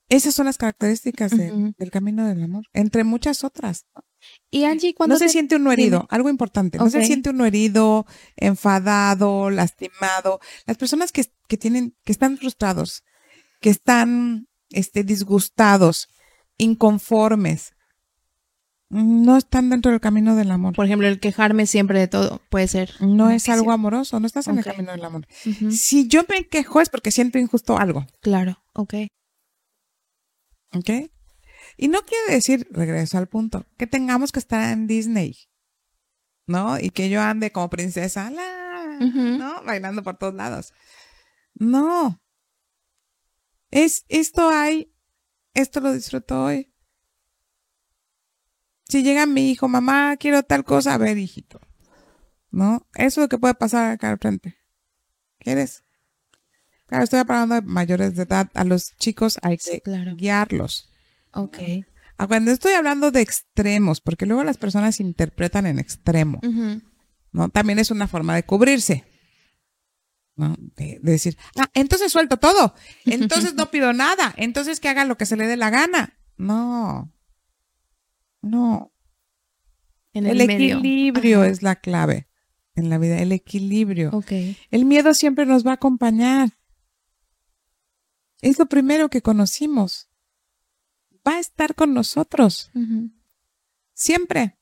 esas 0.09 0.35
son 0.35 0.47
las 0.47 0.57
características 0.57 1.33
de- 1.37 1.75
del 1.77 1.91
camino 1.91 2.27
del 2.27 2.43
amor, 2.43 2.65
entre 2.73 3.05
muchas 3.05 3.45
otras. 3.45 3.87
Y 4.51 4.65
Angie, 4.65 4.95
cuando 4.95 5.15
No 5.15 5.19
se 5.19 5.27
te- 5.27 5.33
siente 5.33 5.57
uno 5.57 5.71
herido, 5.73 5.99
Dime. 6.01 6.09
algo 6.11 6.29
importante. 6.31 6.79
No 6.79 6.89
se 6.91 7.05
siente 7.05 7.31
uno 7.31 7.45
herido, 7.45 8.07
enfadado, 8.37 9.51
lastimado. 9.51 10.41
Las 10.67 10.77
personas 10.77 11.13
que, 11.13 11.25
que 11.47 11.57
tienen, 11.57 11.95
que 12.05 12.13
están 12.13 12.37
frustrados, 12.39 13.05
que 13.61 13.71
están 13.71 14.49
este, 14.71 15.05
disgustados, 15.05 16.09
inconformes, 16.57 17.73
no 18.91 19.37
están 19.37 19.69
dentro 19.71 19.91
del 19.91 20.01
camino 20.01 20.35
del 20.35 20.51
amor. 20.51 20.75
por 20.75 20.87
ejemplo, 20.87 21.09
el 21.09 21.21
quejarme 21.21 21.67
siempre 21.67 21.99
de 21.99 22.09
todo 22.09 22.41
puede 22.49 22.69
ser. 22.69 22.91
No 23.01 23.31
es 23.31 23.49
algo 23.49 23.73
amoroso, 23.73 24.19
no 24.19 24.27
estás 24.27 24.49
en 24.49 24.59
el 24.59 24.65
camino 24.65 24.93
del 24.93 25.05
amor. 25.05 25.27
Si 25.71 26.09
yo 26.09 26.23
me 26.29 26.47
quejo 26.47 26.81
es 26.81 26.89
porque 26.89 27.11
siento 27.11 27.39
injusto 27.39 27.79
algo. 27.79 28.07
Claro. 28.21 28.63
Ok. 28.75 28.95
¿Ok? 30.75 30.91
Y 31.77 31.89
no 31.89 32.01
quiere 32.03 32.35
decir, 32.35 32.67
regreso 32.71 33.19
al 33.19 33.29
punto, 33.29 33.67
que 33.77 33.87
tengamos 33.87 34.33
que 34.33 34.39
estar 34.39 34.73
en 34.73 34.87
Disney, 34.87 35.37
¿no? 36.47 36.79
Y 36.79 36.91
que 36.91 37.09
yo 37.09 37.21
ande 37.21 37.53
como 37.53 37.71
princesa, 37.71 38.31
la. 38.31 38.99
¿no? 39.01 39.63
Bailando 39.65 40.03
por 40.03 40.17
todos 40.17 40.35
lados. 40.35 40.73
No. 41.55 42.21
Es, 43.71 44.05
esto 44.09 44.49
hay, 44.49 44.93
esto 45.55 45.81
lo 45.81 45.93
disfruto 45.93 46.45
hoy. 46.45 46.68
Si 48.89 49.03
llega 49.03 49.27
mi 49.27 49.51
hijo, 49.51 49.69
mamá, 49.69 50.17
quiero 50.17 50.43
tal 50.43 50.65
cosa, 50.65 50.95
a 50.95 50.99
ver, 50.99 51.19
hijito. 51.19 51.61
¿No? 52.51 52.87
Eso 52.95 53.21
es 53.21 53.25
lo 53.25 53.29
que 53.29 53.39
puede 53.39 53.55
pasar 53.55 53.91
acá 53.91 54.11
al 54.11 54.19
frente. 54.19 54.57
¿Quieres? 55.39 55.85
Claro, 56.87 57.05
estoy 57.05 57.21
hablando 57.21 57.55
de 57.57 57.63
mayores 57.63 58.17
de 58.17 58.23
edad. 58.23 58.49
A 58.55 58.65
los 58.65 58.97
chicos 58.97 59.39
hay 59.43 59.59
Sí, 59.59 59.73
que 59.73 59.81
claro. 59.83 60.17
guiarlos. 60.17 60.91
Ok. 61.35 61.59
Ah, 62.17 62.27
Cuando 62.27 62.51
estoy 62.51 62.73
hablando 62.73 63.11
de 63.11 63.21
extremos, 63.21 64.01
porque 64.01 64.25
luego 64.25 64.43
las 64.43 64.57
personas 64.57 64.99
interpretan 65.01 65.67
en 65.67 65.79
extremo. 65.79 66.41
¿no? 67.33 67.49
También 67.51 67.79
es 67.79 67.91
una 67.91 68.09
forma 68.09 68.35
de 68.35 68.45
cubrirse. 68.45 69.05
¿no? 70.35 70.57
De, 70.77 70.99
de 71.03 71.13
decir, 71.13 71.37
ah, 71.57 71.69
entonces 71.75 72.11
suelto 72.13 72.37
todo, 72.39 72.75
entonces 73.05 73.55
no 73.55 73.67
pido 73.73 73.93
nada, 73.93 74.33
entonces 74.37 74.79
que 74.79 74.89
haga 74.89 75.05
lo 75.05 75.17
que 75.19 75.27
se 75.27 75.37
le 75.37 75.49
dé 75.49 75.57
la 75.57 75.69
gana. 75.69 76.17
No, 76.37 77.13
no. 78.49 78.93
En 80.13 80.27
El, 80.27 80.41
equilibrio 80.41 81.43
Ajá. 81.43 81.51
es 81.51 81.63
la 81.63 81.77
clave 81.77 82.29
en 82.79 82.91
la 82.91 82.99
vida, 82.99 83.21
el 83.21 83.33
equilibrio. 83.33 84.11
Ok. 84.13 84.33
El 84.71 84.85
miedo 84.85 85.13
siempre 85.15 85.47
nos 85.47 85.67
va 85.67 85.73
a 85.73 85.75
acompañar. 85.75 86.51
Es 88.41 88.59
lo 88.59 88.67
primero 88.67 89.09
que 89.09 89.23
conocimos. 89.23 90.09
Va 91.27 91.35
a 91.35 91.41
estar 91.41 91.75
con 91.75 91.93
nosotros. 91.93 92.71
Siempre. 93.95 94.59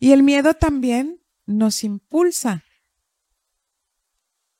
Y 0.00 0.12
el 0.12 0.22
miedo 0.22 0.54
también 0.54 1.22
nos 1.46 1.84
impulsa. 1.84 2.64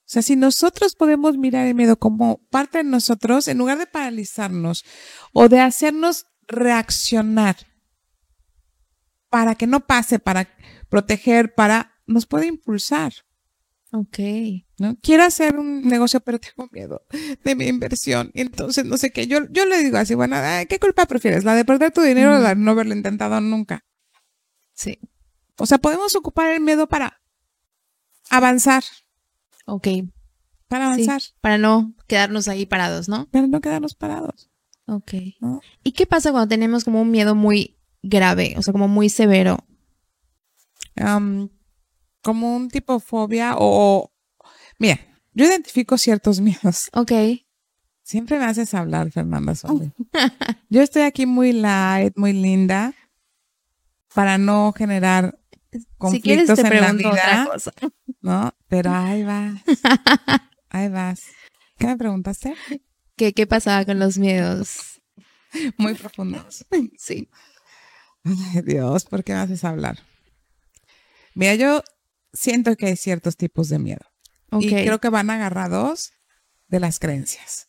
O 0.06 0.08
sea, 0.08 0.22
si 0.22 0.36
nosotros 0.36 0.94
podemos 0.94 1.36
mirar 1.36 1.66
el 1.66 1.74
miedo 1.74 1.98
como 1.98 2.38
parte 2.48 2.78
de 2.78 2.84
nosotros, 2.84 3.48
en 3.48 3.58
lugar 3.58 3.76
de 3.78 3.88
paralizarnos 3.88 4.84
o 5.32 5.48
de 5.48 5.58
hacernos 5.58 6.26
reaccionar 6.46 7.56
para 9.36 9.54
que 9.54 9.66
no 9.66 9.80
pase, 9.86 10.18
para 10.18 10.48
proteger, 10.88 11.54
para, 11.54 11.92
nos 12.06 12.24
puede 12.24 12.46
impulsar. 12.46 13.12
Ok. 13.92 14.18
¿no? 14.78 14.96
Quiero 15.02 15.24
hacer 15.24 15.58
un 15.58 15.86
negocio, 15.86 16.20
pero 16.20 16.40
tengo 16.40 16.70
miedo 16.72 17.02
de 17.44 17.54
mi 17.54 17.66
inversión. 17.66 18.30
Y 18.32 18.40
entonces, 18.40 18.86
no 18.86 18.96
sé 18.96 19.12
qué. 19.12 19.26
Yo, 19.26 19.40
yo 19.50 19.66
le 19.66 19.82
digo 19.84 19.98
así, 19.98 20.14
bueno, 20.14 20.36
¿qué 20.70 20.78
culpa 20.78 21.04
prefieres? 21.04 21.44
¿La 21.44 21.54
de 21.54 21.66
perder 21.66 21.92
tu 21.92 22.00
dinero 22.00 22.34
o 22.34 22.38
la 22.38 22.48
de 22.50 22.54
no 22.56 22.70
haberlo 22.70 22.94
intentado 22.94 23.38
nunca? 23.42 23.84
Sí. 24.72 24.98
O 25.58 25.66
sea, 25.66 25.76
podemos 25.76 26.16
ocupar 26.16 26.50
el 26.52 26.62
miedo 26.62 26.86
para 26.88 27.20
avanzar, 28.30 28.84
Ok. 29.66 29.86
para 30.66 30.94
Sí. 30.94 31.02
avanzar, 31.02 31.22
Para 31.42 31.58
no 31.58 31.94
quedarnos 32.06 32.48
ahí 32.48 32.64
parados, 32.64 33.06
¿no? 33.06 33.28
pero 33.30 33.46
no 33.48 33.60
quedarnos 33.60 33.94
parados. 33.94 34.48
Ok. 34.86 35.12
¿no? 35.40 35.60
¿Y 35.84 35.92
qué 35.92 36.06
pasa 36.06 36.30
cuando 36.30 36.48
tenemos 36.48 36.84
como 36.84 37.02
un 37.02 37.10
miedo 37.10 37.34
muy 37.34 37.75
grave? 38.06 38.54
O 38.56 38.62
sea, 38.62 38.72
como 38.72 38.88
muy 38.88 39.08
severo. 39.08 39.58
Como 42.22 42.56
un 42.56 42.68
tipo 42.68 43.00
fobia 43.00 43.54
o... 43.58 44.12
Mira, 44.78 44.98
yo 45.32 45.44
identifico 45.44 45.98
ciertos 45.98 46.40
miedos. 46.46 46.90
Ok. 46.92 47.12
Siempre 48.02 48.38
me 48.38 48.44
haces 48.44 48.72
hablar, 48.72 49.10
Fernanda 49.10 49.54
Solé. 49.56 49.92
Yo 50.70 50.80
estoy 50.80 51.02
aquí 51.02 51.26
muy 51.26 51.52
light, 51.52 52.16
muy 52.16 52.32
linda, 52.32 52.94
para 54.14 54.38
no 54.38 54.72
generar 54.72 55.40
Si 55.72 56.20
quieres 56.20 56.46
conflictos 56.46 56.54
te 56.54 56.60
en 56.60 56.62
la 56.62 56.68
pregunto 56.70 57.08
otra 57.08 57.32
vida, 57.32 57.46
cosa. 57.52 57.72
¿no? 58.20 58.54
Pero 58.68 58.92
ahí 58.92 59.24
vas, 59.24 59.60
ahí 60.70 60.88
vas. 60.88 61.22
¿Qué 61.78 61.88
me 61.88 61.96
preguntaste? 61.96 62.54
¿Qué, 63.16 63.32
¿Qué 63.32 63.46
pasaba 63.48 63.84
con 63.84 63.98
los 63.98 64.18
miedos? 64.18 65.02
Muy 65.76 65.94
profundos. 65.94 66.64
Sí. 66.96 67.28
Dios, 68.64 69.04
¿por 69.04 69.24
qué 69.24 69.32
me 69.32 69.40
haces 69.40 69.64
hablar? 69.64 69.98
Mira, 71.34 71.54
yo 71.54 71.82
siento 72.32 72.76
que 72.76 72.86
hay 72.86 72.96
ciertos 72.96 73.36
tipos 73.36 73.68
de 73.68 73.78
miedo. 73.78 74.06
Y 74.58 74.68
creo 74.68 75.00
que 75.00 75.10
van 75.10 75.30
agarrados 75.30 76.12
de 76.68 76.80
las 76.80 76.98
creencias. 76.98 77.68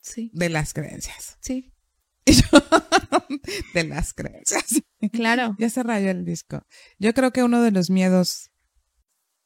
Sí. 0.00 0.30
De 0.32 0.48
las 0.48 0.72
creencias. 0.72 1.36
Sí. 1.40 1.72
de 3.74 3.84
las 3.84 4.14
creencias. 4.14 4.82
Claro. 5.12 5.56
Ya 5.58 5.70
se 5.70 5.82
rayó 5.82 6.10
el 6.10 6.24
disco. 6.24 6.62
Yo 6.98 7.12
creo 7.14 7.32
que 7.32 7.42
uno 7.42 7.62
de 7.62 7.70
los 7.70 7.90
miedos 7.90 8.50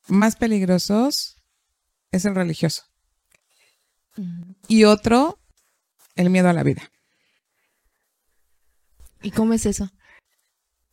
más 0.08 0.36
peligrosos 0.36 1.36
es 2.10 2.24
el 2.24 2.34
religioso. 2.34 2.84
Y 4.68 4.84
otro, 4.84 5.40
el 6.16 6.30
miedo 6.30 6.48
a 6.48 6.52
la 6.52 6.62
vida. 6.62 6.90
¿Y 9.22 9.30
cómo 9.30 9.52
es 9.52 9.66
eso? 9.66 9.90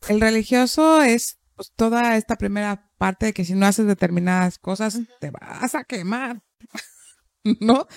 El 0.08 0.22
religioso 0.22 1.02
es 1.02 1.40
pues, 1.56 1.72
toda 1.76 2.18
esta 2.18 2.36
primera 2.36 2.92
parte 2.98 3.28
de 3.28 3.34
que 3.34 3.46
si 3.46 3.54
no 3.54 3.66
haces 3.66 3.88
determinadas 3.88 4.60
cosas, 4.60 5.00
te 5.20 5.32
vas 5.32 5.76
a 5.76 5.84
quemar. 5.84 6.44
¿No? 7.62 7.88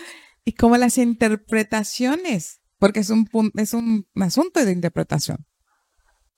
Y 0.45 0.53
como 0.55 0.77
las 0.77 0.99
interpretaciones, 0.99 2.61
porque 2.79 3.01
es 3.01 3.11
un, 3.11 3.29
es 3.57 3.75
un 3.75 4.07
asunto 4.14 4.64
de 4.64 4.73
interpretación. 4.73 5.47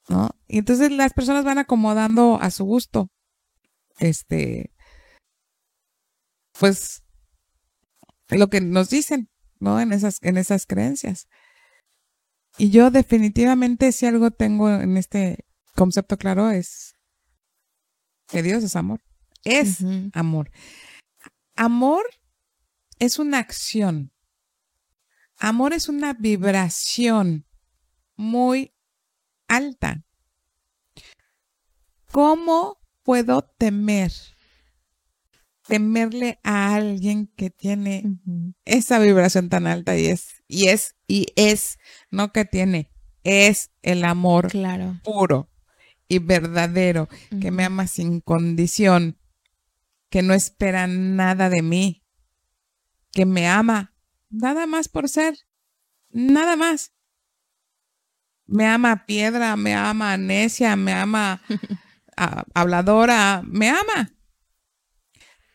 ¿No? 0.09 0.31
Y 0.49 0.59
entonces 0.59 0.91
las 0.91 1.13
personas 1.13 1.45
van 1.45 1.59
acomodando 1.59 2.39
a 2.41 2.51
su 2.51 2.65
gusto. 2.65 3.11
Este, 3.99 4.73
pues, 6.59 7.05
lo 8.29 8.49
que 8.49 8.61
nos 8.61 8.91
dicen, 8.91 9.31
¿no? 9.61 9.81
En 9.81 9.93
esas, 9.93 10.19
en 10.23 10.39
esas 10.39 10.67
creencias. 10.67 11.29
Y 12.59 12.71
yo 12.71 12.91
definitivamente 12.91 13.93
si 13.93 14.07
algo 14.07 14.31
tengo 14.31 14.71
en 14.71 14.97
este 14.97 15.47
concepto 15.75 16.19
claro 16.19 16.51
es 16.51 16.97
que 18.29 18.43
Dios 18.43 18.63
es 18.65 18.77
amor. 18.77 19.01
Es 19.45 19.79
amor. 20.13 20.51
Amor 21.57 22.05
es 22.99 23.19
una 23.19 23.39
acción. 23.39 24.13
Amor 25.39 25.73
es 25.73 25.89
una 25.89 26.15
vibración 26.15 27.47
muy 28.17 28.75
alta. 29.49 30.05
¿Cómo 32.13 32.79
puedo 33.03 33.43
temer? 33.59 34.13
Temerle 35.67 36.39
a 36.43 36.75
alguien 36.75 37.27
que 37.37 37.51
tiene 37.51 38.21
esa 38.65 38.99
vibración 38.99 39.49
tan 39.49 39.67
alta 39.67 39.97
y 39.97 40.07
es, 40.07 40.42
y 40.53 40.69
es, 40.69 40.97
y 41.09 41.29
es, 41.35 41.79
no 42.11 42.31
que 42.31 42.45
tiene, 42.45 42.91
es 43.25 43.71
el 43.81 44.05
amor 44.05 44.49
claro. 44.49 45.01
puro 45.03 45.49
y 46.09 46.19
verdadero, 46.19 47.09
que 47.41 47.51
me 47.51 47.65
ama 47.65 47.87
sin 47.87 48.21
condición, 48.21 49.19
que 50.11 50.21
no 50.21 50.35
espera 50.35 50.87
nada 50.87 51.49
de 51.49 51.63
mí, 51.63 52.05
que 53.13 53.25
me 53.25 53.49
ama 53.49 53.95
nada 54.29 54.67
más 54.67 54.89
por 54.89 55.09
ser, 55.09 55.39
nada 56.11 56.55
más. 56.57 56.93
Me 58.45 58.67
ama 58.67 59.07
piedra, 59.07 59.57
me 59.57 59.73
ama 59.73 60.19
necia, 60.19 60.77
me 60.77 60.93
ama 60.93 61.41
habladora, 62.55 63.41
me 63.47 63.71
ama. 63.71 64.13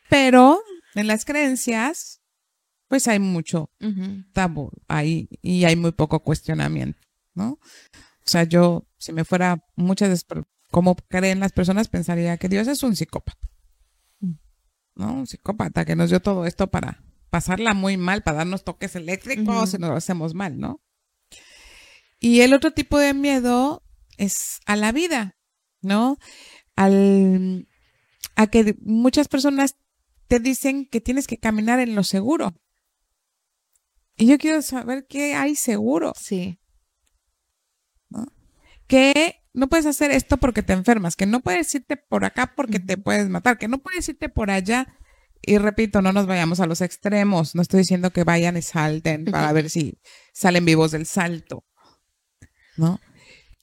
Pero 0.09 0.59
en 0.95 1.05
las 1.05 1.23
creencias, 1.23 2.16
pues 2.87 3.07
hay 3.07 3.19
mucho 3.19 3.69
tabú 4.33 4.71
ahí 4.87 5.29
y 5.41 5.65
hay 5.65 5.75
muy 5.75 5.91
poco 5.91 6.21
cuestionamiento, 6.21 6.99
¿no? 7.33 7.51
O 7.51 8.29
sea, 8.29 8.43
yo, 8.43 8.87
si 8.97 9.13
me 9.13 9.25
fuera 9.25 9.63
muchas 9.75 10.09
veces 10.09 10.25
como 10.71 10.95
creen 10.95 11.39
las 11.39 11.53
personas, 11.53 11.87
pensaría 11.87 12.37
que 12.37 12.49
Dios 12.49 12.67
es 12.67 12.83
un 12.83 12.95
psicópata. 12.95 13.39
¿No? 14.95 15.13
Un 15.13 15.27
psicópata 15.27 15.85
que 15.85 15.95
nos 15.95 16.09
dio 16.09 16.21
todo 16.21 16.45
esto 16.45 16.67
para 16.67 17.03
pasarla 17.29 17.73
muy 17.73 17.97
mal, 17.97 18.23
para 18.23 18.37
darnos 18.37 18.63
toques 18.63 18.95
eléctricos 18.95 19.73
y 19.73 19.77
nos 19.77 19.89
lo 19.89 19.95
hacemos 19.95 20.33
mal, 20.33 20.59
¿no? 20.59 20.81
Y 22.19 22.41
el 22.41 22.53
otro 22.53 22.71
tipo 22.71 22.97
de 22.97 23.13
miedo 23.13 23.83
es 24.17 24.59
a 24.65 24.75
la 24.75 24.91
vida, 24.91 25.37
¿no? 25.81 26.17
Al, 26.75 27.67
a 28.35 28.47
que 28.47 28.75
muchas 28.81 29.27
personas 29.27 29.75
te 30.27 30.39
dicen 30.39 30.87
que 30.87 30.99
tienes 30.99 31.27
que 31.27 31.37
caminar 31.37 31.79
en 31.79 31.95
lo 31.95 32.03
seguro. 32.03 32.55
Y 34.17 34.27
yo 34.27 34.37
quiero 34.37 34.61
saber 34.61 35.05
qué 35.07 35.35
hay 35.35 35.55
seguro. 35.55 36.13
Sí 36.17 36.59
que 38.87 39.43
no 39.53 39.67
puedes 39.67 39.85
hacer 39.85 40.11
esto 40.11 40.37
porque 40.37 40.63
te 40.63 40.73
enfermas, 40.73 41.15
que 41.15 41.25
no 41.25 41.41
puedes 41.41 41.73
irte 41.75 41.97
por 41.97 42.25
acá 42.25 42.53
porque 42.55 42.79
te 42.79 42.97
puedes 42.97 43.29
matar, 43.29 43.57
que 43.57 43.67
no 43.67 43.79
puedes 43.79 44.07
irte 44.09 44.29
por 44.29 44.49
allá. 44.49 44.97
Y 45.41 45.59
repito, 45.59 46.01
no 46.01 46.13
nos 46.13 46.25
vayamos 46.25 46.59
a 46.59 46.65
los 46.65 46.81
extremos. 46.81 47.53
No 47.53 47.61
estoy 47.61 47.81
diciendo 47.81 48.11
que 48.11 48.23
vayan 48.23 48.57
y 48.57 48.61
salten 48.61 49.25
para 49.25 49.51
ver 49.53 49.69
si 49.69 49.99
salen 50.33 50.65
vivos 50.65 50.91
del 50.91 51.05
salto. 51.05 51.63
¿No? 52.75 52.99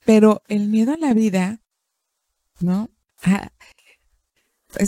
Pero 0.05 0.43
el 0.49 0.69
miedo 0.69 0.93
a 0.93 0.97
la 0.97 1.15
vida, 1.15 1.63
¿no? 2.61 2.91
Ah, 3.23 3.51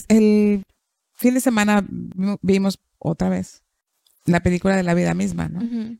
el 0.08 0.64
fin 1.14 1.34
de 1.34 1.40
semana 1.40 1.86
vimos 2.42 2.78
otra 2.98 3.28
vez 3.28 3.65
la 4.26 4.42
película 4.42 4.76
de 4.76 4.82
la 4.82 4.94
vida 4.94 5.14
misma, 5.14 5.48
¿no? 5.48 5.98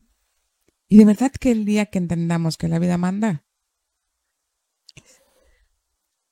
Y 0.89 0.97
de 0.97 1.05
verdad 1.05 1.31
que 1.31 1.51
el 1.51 1.65
día 1.65 1.87
que 1.87 1.97
entendamos 1.97 2.57
que 2.57 2.67
la 2.67 2.79
vida 2.79 2.97
manda, 2.97 3.45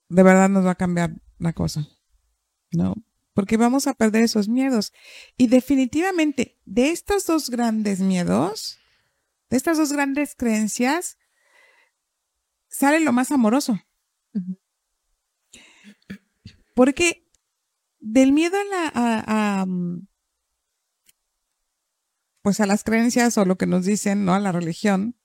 de 0.09 0.23
verdad 0.23 0.49
nos 0.49 0.65
va 0.65 0.71
a 0.71 0.75
cambiar 0.75 1.21
la 1.39 1.53
cosa, 1.53 1.87
¿no? 2.71 2.95
Porque 3.33 3.57
vamos 3.57 3.87
a 3.87 3.93
perder 3.93 4.23
esos 4.23 4.47
miedos. 4.47 4.93
Y 5.35 5.47
definitivamente, 5.47 6.57
de 6.65 6.91
estos 6.91 7.25
dos 7.25 7.49
grandes 7.49 7.99
miedos, 7.99 8.79
de 9.49 9.57
estas 9.57 9.77
dos 9.77 9.91
grandes 9.91 10.35
creencias, 10.35 11.17
sale 12.69 13.01
lo 13.01 13.11
más 13.11 13.31
amoroso. 13.31 13.79
Porque 16.75 17.29
del 17.99 18.31
miedo 18.31 18.55
a 18.57 18.63
la, 18.63 18.91
a, 19.25 19.65
mm, 19.65 20.07
pues 22.45 22.59
a 22.59 22.67
las 22.67 22.83
creencias 22.83 23.39
o 23.39 23.45
lo 23.45 23.57
que 23.57 23.65
nos 23.65 23.85
dicen, 23.85 24.23
¿no? 24.23 24.35
A 24.35 24.39
la 24.39 24.51
religión, 24.51 25.15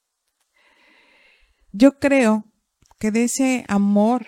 yo 1.70 1.98
creo 1.98 2.50
que 2.98 3.10
de 3.10 3.24
ese 3.24 3.66
amor 3.68 4.26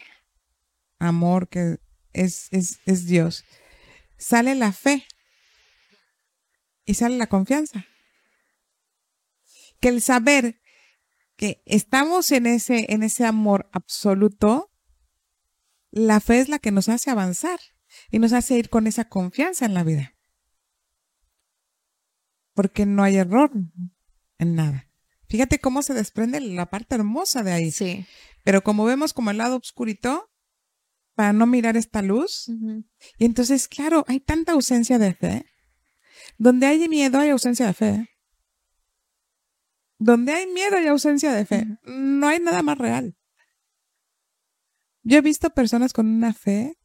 amor 0.98 1.48
que 1.48 1.78
es, 2.12 2.50
es, 2.50 3.06
Dios, 3.06 3.46
sale 4.18 4.54
la 4.54 4.72
fe 4.72 5.06
y 6.84 6.92
sale 6.92 7.16
la 7.16 7.28
confianza. 7.28 7.86
Que 9.80 9.88
el 9.88 10.02
saber 10.02 10.60
que 11.36 11.62
estamos 11.64 12.30
en 12.30 12.44
ese, 12.44 12.92
en 12.92 13.02
ese 13.02 13.24
amor 13.24 13.70
absoluto, 13.72 14.70
la 15.90 16.20
fe 16.20 16.40
es 16.40 16.50
la 16.50 16.58
que 16.58 16.72
nos 16.72 16.90
hace 16.90 17.10
avanzar 17.10 17.58
y 18.10 18.18
nos 18.18 18.34
hace 18.34 18.58
ir 18.58 18.68
con 18.68 18.86
esa 18.86 19.08
confianza 19.08 19.64
en 19.64 19.72
la 19.72 19.82
vida. 19.82 20.14
Porque 22.54 22.86
no 22.86 23.02
hay 23.02 23.16
error 23.16 23.50
en 24.38 24.54
nada. 24.54 24.88
Fíjate 25.28 25.58
cómo 25.58 25.82
se 25.82 25.94
desprende 25.94 26.40
la 26.40 26.68
parte 26.68 26.94
hermosa 26.94 27.42
de 27.42 27.52
ahí. 27.52 27.70
Sí. 27.70 28.06
Pero 28.44 28.62
como 28.62 28.84
vemos 28.84 29.12
como 29.12 29.30
el 29.30 29.38
lado 29.38 29.56
oscurito, 29.56 30.30
para 31.14 31.32
no 31.32 31.46
mirar 31.46 31.76
esta 31.76 32.02
luz. 32.02 32.48
Y 33.18 33.24
entonces, 33.24 33.68
claro, 33.68 34.04
hay 34.08 34.20
tanta 34.20 34.52
ausencia 34.52 34.98
de 34.98 35.14
fe. 35.14 35.46
Donde 36.38 36.66
hay 36.66 36.88
miedo 36.88 37.18
hay 37.18 37.30
ausencia 37.30 37.66
de 37.66 37.74
fe. 37.74 38.08
Donde 39.98 40.32
hay 40.32 40.46
miedo 40.46 40.76
hay 40.76 40.86
ausencia 40.86 41.32
de 41.32 41.46
fe. 41.46 41.66
No 41.84 42.28
hay 42.28 42.40
nada 42.40 42.62
más 42.62 42.78
real. 42.78 43.16
Yo 45.02 45.18
he 45.18 45.22
visto 45.22 45.50
personas 45.50 45.92
con 45.92 46.06
una 46.06 46.32
fe 46.32 46.78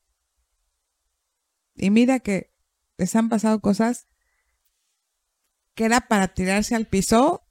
y 1.75 1.91
mira 1.91 2.19
que 2.19 2.51
les 2.97 3.15
han 3.15 3.29
pasado 3.29 3.59
cosas 3.59 4.07
que 5.77 5.85
era 5.85 6.01
para 6.01 6.27
tirarse 6.27 6.73
al 6.73 6.87
piso 6.87 7.47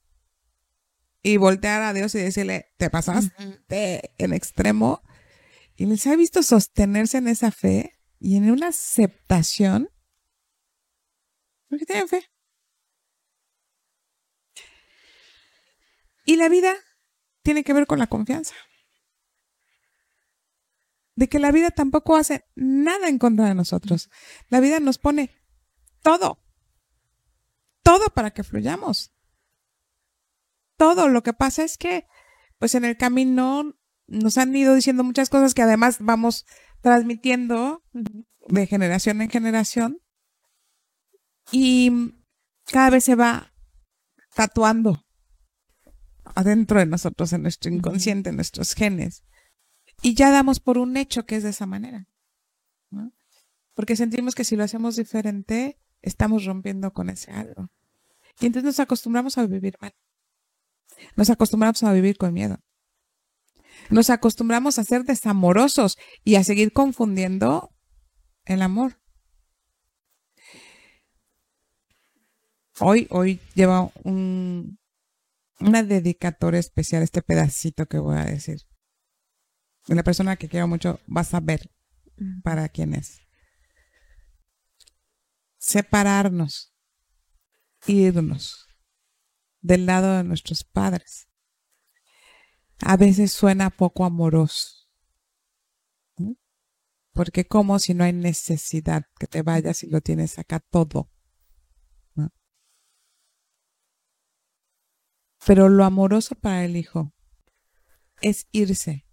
y 1.23 1.37
voltear 1.37 1.81
a 1.81 1.93
Dios 1.93 2.13
y 2.13 2.19
decirle, 2.19 2.73
te 2.77 2.89
pasaste 2.89 4.11
en 4.17 4.33
extremo 4.33 5.01
y 5.77 5.85
les 5.85 6.05
ha 6.07 6.15
visto 6.17 6.43
sostenerse 6.43 7.19
en 7.19 7.29
esa 7.29 7.51
fe 7.51 7.97
y 8.19 8.35
en 8.35 8.51
una 8.51 8.67
aceptación 8.67 9.89
porque 11.69 11.85
tienen 11.85 12.09
fe. 12.09 12.29
Y 16.25 16.35
la 16.35 16.49
vida 16.49 16.75
tiene 17.43 17.63
que 17.63 17.71
ver 17.71 17.87
con 17.87 17.97
la 17.97 18.07
confianza. 18.07 18.55
De 21.15 21.29
que 21.29 21.39
la 21.39 21.53
vida 21.53 21.71
tampoco 21.71 22.17
hace 22.17 22.43
nada 22.55 23.07
en 23.07 23.19
contra 23.19 23.45
de 23.45 23.55
nosotros. 23.55 24.09
La 24.49 24.59
vida 24.59 24.81
nos 24.81 24.97
pone 24.97 25.33
todo. 26.03 26.46
Todo 27.87 28.09
para 28.13 28.31
que 28.31 28.43
fluyamos. 28.43 29.13
Todo. 30.75 31.07
Lo 31.07 31.23
que 31.23 31.31
pasa 31.31 31.63
es 31.63 31.77
que, 31.77 32.05
pues 32.59 32.75
en 32.75 32.83
el 32.83 32.97
camino 32.97 33.79
nos 34.07 34.37
han 34.37 34.53
ido 34.53 34.75
diciendo 34.75 35.05
muchas 35.05 35.29
cosas 35.29 35.53
que 35.53 35.61
además 35.61 35.99
vamos 36.01 36.45
transmitiendo 36.81 37.85
de 37.93 38.67
generación 38.67 39.21
en 39.21 39.29
generación 39.29 40.01
y 41.49 42.13
cada 42.65 42.89
vez 42.89 43.05
se 43.05 43.15
va 43.15 43.53
tatuando 44.35 45.05
adentro 46.35 46.79
de 46.79 46.87
nosotros, 46.87 47.31
en 47.31 47.43
nuestro 47.43 47.71
inconsciente, 47.71 48.31
en 48.31 48.35
nuestros 48.35 48.73
genes. 48.73 49.23
Y 50.01 50.13
ya 50.13 50.29
damos 50.29 50.59
por 50.59 50.77
un 50.77 50.97
hecho 50.97 51.25
que 51.25 51.37
es 51.37 51.43
de 51.43 51.51
esa 51.51 51.65
manera. 51.65 52.09
Porque 53.75 53.95
sentimos 53.95 54.35
que 54.35 54.43
si 54.43 54.57
lo 54.57 54.65
hacemos 54.65 54.97
diferente, 54.97 55.79
estamos 56.01 56.45
rompiendo 56.45 56.91
con 56.93 57.09
ese 57.09 57.31
algo. 57.31 57.69
Y 58.39 58.45
entonces 58.45 58.65
nos 58.65 58.79
acostumbramos 58.79 59.37
a 59.37 59.45
vivir 59.45 59.75
mal. 59.81 59.93
Nos 61.15 61.29
acostumbramos 61.29 61.81
a 61.83 61.93
vivir 61.93 62.17
con 62.17 62.33
miedo. 62.33 62.59
Nos 63.89 64.09
acostumbramos 64.09 64.79
a 64.79 64.83
ser 64.83 65.03
desamorosos 65.03 65.97
y 66.23 66.35
a 66.35 66.43
seguir 66.43 66.73
confundiendo 66.73 67.73
el 68.45 68.61
amor. 68.61 68.99
Hoy, 72.79 73.07
hoy 73.09 73.39
lleva 73.55 73.91
un, 74.03 74.79
una 75.59 75.83
dedicatoria 75.83 76.59
especial 76.59 77.01
este 77.01 77.21
pedacito 77.21 77.87
que 77.87 77.97
voy 77.97 78.17
a 78.17 78.25
decir. 78.25 78.61
La 79.87 80.03
persona 80.03 80.35
que 80.35 80.49
quiero 80.49 80.67
mucho 80.67 80.99
va 81.15 81.21
a 81.21 81.25
saber 81.25 81.71
para 82.43 82.69
quién 82.69 82.93
es. 82.93 83.26
Separarnos, 85.67 86.73
irnos 87.87 88.69
del 89.59 89.85
lado 89.85 90.15
de 90.15 90.23
nuestros 90.23 90.63
padres. 90.63 91.27
A 92.79 92.95
veces 92.95 93.33
suena 93.33 93.69
poco 93.69 94.05
amoroso. 94.05 94.87
Porque 97.11 97.45
como 97.45 97.79
si 97.79 97.93
no 97.93 98.05
hay 98.05 98.13
necesidad 98.13 99.07
que 99.19 99.27
te 99.27 99.41
vayas 99.41 99.83
y 99.83 99.89
lo 99.89 99.99
tienes 99.99 100.39
acá 100.39 100.61
todo. 100.61 101.11
Pero 105.45 105.67
lo 105.67 105.83
amoroso 105.83 106.35
para 106.35 106.63
el 106.63 106.77
hijo 106.77 107.13
es 108.21 108.47
irse 108.53 109.05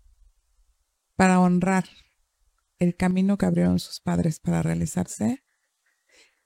para 1.17 1.40
honrar 1.40 1.88
el 2.79 2.95
camino 2.95 3.38
que 3.38 3.47
abrieron 3.47 3.81
sus 3.81 3.99
padres 3.99 4.38
para 4.38 4.62
realizarse 4.62 5.43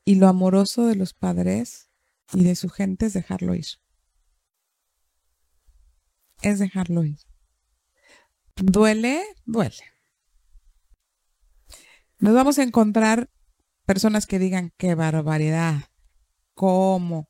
y 0.08 0.14
lo 0.14 0.26
amoroso 0.26 0.86
de 0.86 0.94
los 0.94 1.12
padres 1.12 1.90
y 2.32 2.42
de 2.42 2.56
su 2.56 2.70
gente 2.70 3.04
es 3.04 3.12
dejarlo 3.12 3.54
ir. 3.54 3.66
Es 6.40 6.58
dejarlo 6.58 7.04
ir. 7.04 7.18
Duele, 8.56 9.22
duele. 9.44 9.84
Nos 12.20 12.32
vamos 12.32 12.58
a 12.58 12.62
encontrar 12.62 13.30
personas 13.84 14.26
que 14.26 14.38
digan 14.38 14.72
qué 14.78 14.94
barbaridad, 14.94 15.90
cómo, 16.54 17.28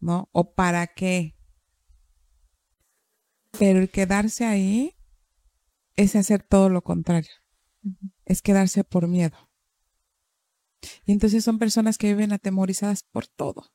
¿no? 0.00 0.28
O 0.32 0.54
para 0.54 0.88
qué. 0.88 1.36
Pero 3.56 3.78
el 3.78 3.90
quedarse 3.92 4.44
ahí 4.44 4.96
es 5.94 6.16
hacer 6.16 6.42
todo 6.42 6.68
lo 6.68 6.82
contrario. 6.82 7.30
Es 8.24 8.42
quedarse 8.42 8.82
por 8.82 9.06
miedo. 9.06 9.47
Y 11.04 11.12
entonces 11.12 11.44
son 11.44 11.58
personas 11.58 11.98
que 11.98 12.08
viven 12.08 12.32
atemorizadas 12.32 13.02
por 13.02 13.26
todo. 13.26 13.72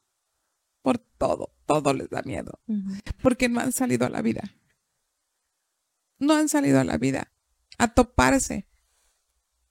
Por 0.81 0.97
todo. 0.97 1.55
Todo 1.65 1.93
les 1.93 2.09
da 2.09 2.21
miedo. 2.23 2.59
Porque 3.21 3.49
no 3.49 3.59
han 3.59 3.71
salido 3.71 4.05
a 4.05 4.09
la 4.09 4.21
vida. 4.21 4.43
No 6.19 6.33
han 6.35 6.49
salido 6.49 6.79
a 6.79 6.83
la 6.83 6.97
vida 6.97 7.33
a 7.77 7.93
toparse. 7.93 8.67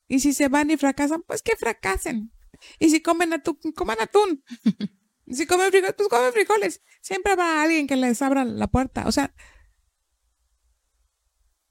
Y 0.08 0.20
si 0.20 0.32
se 0.32 0.48
van 0.48 0.70
y 0.70 0.76
fracasan, 0.76 1.22
pues 1.22 1.42
que 1.42 1.56
fracasen. 1.56 2.32
Y 2.78 2.90
si 2.90 3.00
comen 3.00 3.32
atún, 3.32 3.56
coman 3.74 4.00
atún. 4.00 4.44
si 5.30 5.46
comen 5.46 5.70
frijoles, 5.70 5.94
pues 5.96 6.08
comen 6.08 6.32
frijoles. 6.32 6.82
Siempre 7.00 7.32
habrá 7.32 7.62
alguien 7.62 7.86
que 7.86 7.96
les 7.96 8.20
abra 8.22 8.44
la 8.44 8.68
puerta. 8.68 9.06
O 9.06 9.12
sea, 9.12 9.34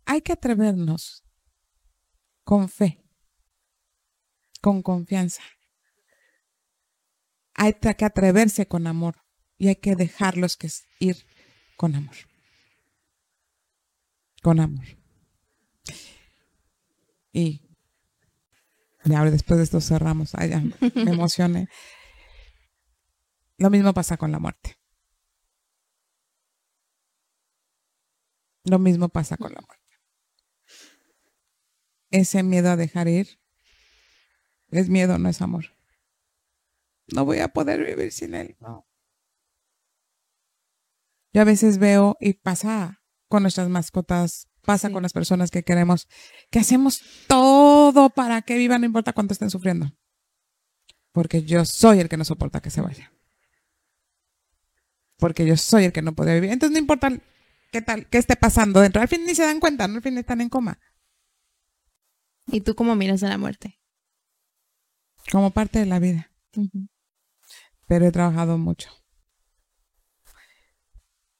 hay 0.05 0.21
que 0.21 0.33
atrevernos 0.33 1.23
con 2.43 2.67
fe, 2.67 3.03
con 4.61 4.81
confianza. 4.81 5.41
Hay 7.53 7.73
que 7.73 8.05
atreverse 8.05 8.67
con 8.67 8.87
amor 8.87 9.15
y 9.57 9.67
hay 9.67 9.75
que 9.75 9.95
dejarlos 9.95 10.57
que 10.57 10.69
ir 10.99 11.17
con 11.75 11.95
amor. 11.95 12.15
Con 14.41 14.59
amor. 14.59 14.85
Y, 17.33 17.61
ahora 19.15 19.31
después 19.31 19.57
de 19.57 19.63
esto 19.63 19.81
cerramos. 19.81 20.33
Ay, 20.35 20.73
me 20.95 21.11
emocioné. 21.11 21.67
Lo 23.57 23.69
mismo 23.69 23.93
pasa 23.93 24.17
con 24.17 24.31
la 24.31 24.39
muerte. 24.39 24.77
Lo 28.63 28.79
mismo 28.79 29.09
pasa 29.09 29.37
con 29.37 29.53
la 29.53 29.61
muerte 29.61 29.81
ese 32.11 32.43
miedo 32.43 32.69
a 32.69 32.75
dejar 32.75 33.07
ir 33.07 33.39
es 34.71 34.89
miedo, 34.89 35.17
no 35.17 35.29
es 35.29 35.41
amor. 35.41 35.65
No 37.13 37.25
voy 37.25 37.39
a 37.39 37.49
poder 37.49 37.83
vivir 37.83 38.11
sin 38.11 38.33
él. 38.35 38.55
No. 38.59 38.87
Yo 41.33 41.41
a 41.41 41.45
veces 41.45 41.77
veo 41.77 42.17
y 42.19 42.33
pasa 42.33 43.01
con 43.27 43.43
nuestras 43.43 43.69
mascotas, 43.69 44.49
pasa 44.61 44.89
con 44.91 45.03
las 45.03 45.13
personas 45.13 45.51
que 45.51 45.63
queremos, 45.63 46.07
que 46.49 46.59
hacemos 46.59 47.01
todo 47.27 48.09
para 48.09 48.41
que 48.41 48.57
vivan, 48.57 48.81
no 48.81 48.87
importa 48.87 49.13
cuánto 49.13 49.33
estén 49.33 49.49
sufriendo. 49.49 49.91
Porque 51.11 51.43
yo 51.43 51.65
soy 51.65 51.99
el 51.99 52.09
que 52.09 52.17
no 52.17 52.25
soporta 52.25 52.61
que 52.61 52.69
se 52.69 52.81
vaya. 52.81 53.13
Porque 55.17 55.45
yo 55.45 55.55
soy 55.57 55.85
el 55.85 55.93
que 55.93 56.01
no 56.01 56.15
puede 56.15 56.33
vivir. 56.35 56.51
Entonces 56.51 56.73
no 56.73 56.79
importa 56.79 57.11
qué 57.71 57.81
tal, 57.81 58.07
qué 58.07 58.17
esté 58.17 58.35
pasando 58.35 58.79
dentro. 58.81 59.01
Al 59.01 59.07
fin 59.07 59.25
ni 59.25 59.35
se 59.35 59.43
dan 59.43 59.59
cuenta, 59.59 59.87
¿no? 59.87 59.95
al 59.95 60.01
fin 60.01 60.17
están 60.17 60.41
en 60.41 60.49
coma. 60.49 60.79
¿Y 62.47 62.61
tú 62.61 62.75
cómo 62.75 62.95
miras 62.95 63.23
a 63.23 63.29
la 63.29 63.37
muerte? 63.37 63.80
Como 65.29 65.51
parte 65.51 65.79
de 65.79 65.85
la 65.85 65.99
vida. 65.99 66.31
Pero 67.87 68.05
he 68.05 68.11
trabajado 68.11 68.57
mucho. 68.57 68.89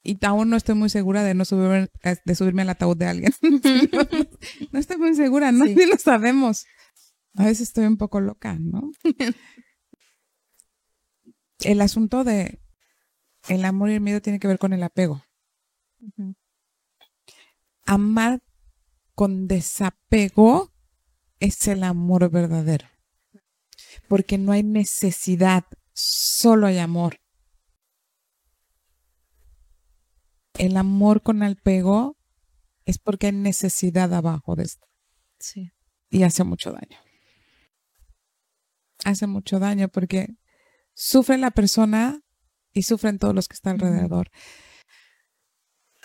Y 0.02 0.18
aún 0.24 0.50
no 0.50 0.56
estoy 0.56 0.74
muy 0.74 0.90
segura 0.90 1.22
de 1.22 1.34
no 1.34 1.44
subirme, 1.44 1.88
de 2.24 2.34
subirme 2.34 2.62
al 2.62 2.70
ataúd 2.70 2.96
de 2.96 3.06
alguien. 3.06 3.32
no, 4.72 4.78
estoy 4.78 4.96
muy 4.96 5.14
segura, 5.14 5.52
no 5.52 5.64
lo 5.64 5.96
sabemos. 5.98 6.66
A 7.36 7.44
veces 7.44 7.68
estoy 7.68 7.86
un 7.86 7.96
poco 7.96 8.20
loca, 8.20 8.56
¿no? 8.58 8.90
el 11.60 11.80
asunto 11.80 12.24
de 12.24 12.60
el 13.48 13.64
amor 13.64 13.90
y 13.90 13.94
el 13.94 14.00
miedo 14.00 14.20
tiene 14.20 14.38
que 14.38 14.48
ver 14.48 14.58
con 14.58 14.72
el 14.72 14.82
apego. 14.82 15.24
Amar 17.86 18.42
con 19.14 19.46
desapego 19.46 20.72
es 21.38 21.68
el 21.68 21.84
amor 21.84 22.30
verdadero. 22.30 22.86
Porque 24.08 24.38
no 24.38 24.52
hay 24.52 24.62
necesidad, 24.62 25.64
solo 25.92 26.66
hay 26.66 26.78
amor. 26.78 27.18
El 30.58 30.76
amor 30.76 31.22
con 31.22 31.42
apego 31.42 32.16
es 32.84 32.98
porque 32.98 33.28
hay 33.28 33.32
necesidad 33.32 34.12
abajo 34.12 34.54
de 34.54 34.64
esto. 34.64 34.86
Sí. 35.38 35.72
Y 36.10 36.24
hace 36.24 36.44
mucho 36.44 36.72
daño. 36.72 36.98
Hace 39.04 39.26
mucho 39.26 39.58
daño 39.58 39.88
porque 39.88 40.36
sufre 40.94 41.38
la 41.38 41.50
persona 41.50 42.20
y 42.72 42.82
sufren 42.82 43.18
todos 43.18 43.34
los 43.34 43.48
que 43.48 43.54
están 43.54 43.82
alrededor. 43.82 44.30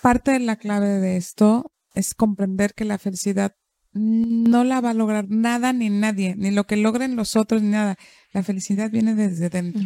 Parte 0.02 0.32
de 0.32 0.40
la 0.40 0.56
clave 0.56 0.88
de 0.88 1.18
esto 1.18 1.74
es 1.94 2.14
comprender 2.14 2.74
que 2.74 2.86
la 2.86 2.98
felicidad 2.98 3.56
no 3.98 4.64
la 4.64 4.82
va 4.82 4.92
a 4.92 4.94
lograr 4.94 5.30
nada 5.30 5.74
ni 5.74 5.90
nadie, 5.90 6.36
ni 6.36 6.52
lo 6.52 6.66
que 6.66 6.78
logren 6.78 7.16
los 7.16 7.36
otros, 7.36 7.62
ni 7.62 7.70
nada. 7.70 7.98
La 8.32 8.44
felicidad 8.44 8.90
viene 8.92 9.16
desde 9.16 9.50
dentro. 9.50 9.82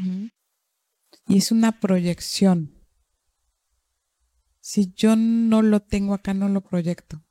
Y 1.27 1.37
es 1.37 1.51
una 1.51 1.79
proyección. 1.79 2.73
Si 4.59 4.93
yo 4.95 5.15
no 5.15 5.61
lo 5.61 5.79
tengo 5.79 6.13
acá, 6.13 6.33
no 6.33 6.49
lo 6.49 6.61
proyecto. 6.61 7.23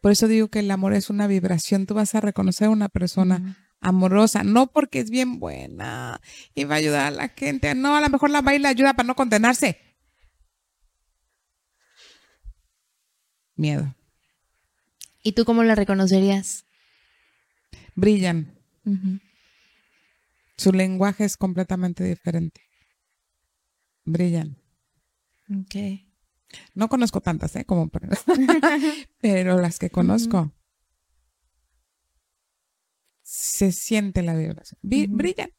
Por 0.00 0.12
eso 0.12 0.28
digo 0.28 0.48
que 0.48 0.58
el 0.60 0.70
amor 0.70 0.92
es 0.94 1.10
una 1.10 1.26
vibración. 1.26 1.86
Tú 1.86 1.94
vas 1.94 2.14
a 2.14 2.20
reconocer 2.20 2.68
a 2.68 2.70
una 2.70 2.88
persona 2.88 3.56
amorosa, 3.80 4.44
no 4.44 4.68
porque 4.68 5.00
es 5.00 5.10
bien 5.10 5.38
buena 5.38 6.20
y 6.54 6.64
va 6.64 6.76
a 6.76 6.78
ayudar 6.78 7.06
a 7.06 7.10
la 7.10 7.28
gente. 7.28 7.74
No, 7.74 7.96
a 7.96 8.00
lo 8.00 8.08
mejor 8.08 8.30
la 8.30 8.40
va 8.40 8.54
y 8.54 8.58
la 8.58 8.68
ayuda 8.68 8.94
para 8.94 9.06
no 9.06 9.14
condenarse. 9.14 9.78
Miedo. 13.56 13.94
¿Y 15.22 15.32
tú 15.32 15.44
cómo 15.44 15.62
la 15.62 15.74
reconocerías? 15.74 16.66
Brillan. 17.94 18.58
Su 20.56 20.72
lenguaje 20.72 21.24
es 21.24 21.36
completamente 21.36 22.04
diferente. 22.04 22.60
Brillan. 24.04 24.56
Ok. 25.48 25.76
No 26.74 26.88
conozco 26.88 27.20
tantas, 27.20 27.54
¿eh? 27.56 27.64
Como, 27.64 27.90
pero 29.20 29.60
las 29.60 29.78
que 29.78 29.90
conozco. 29.90 30.52
se 33.22 33.72
siente 33.72 34.22
la 34.22 34.34
vibración. 34.34 34.78
Brillan. 34.82 35.52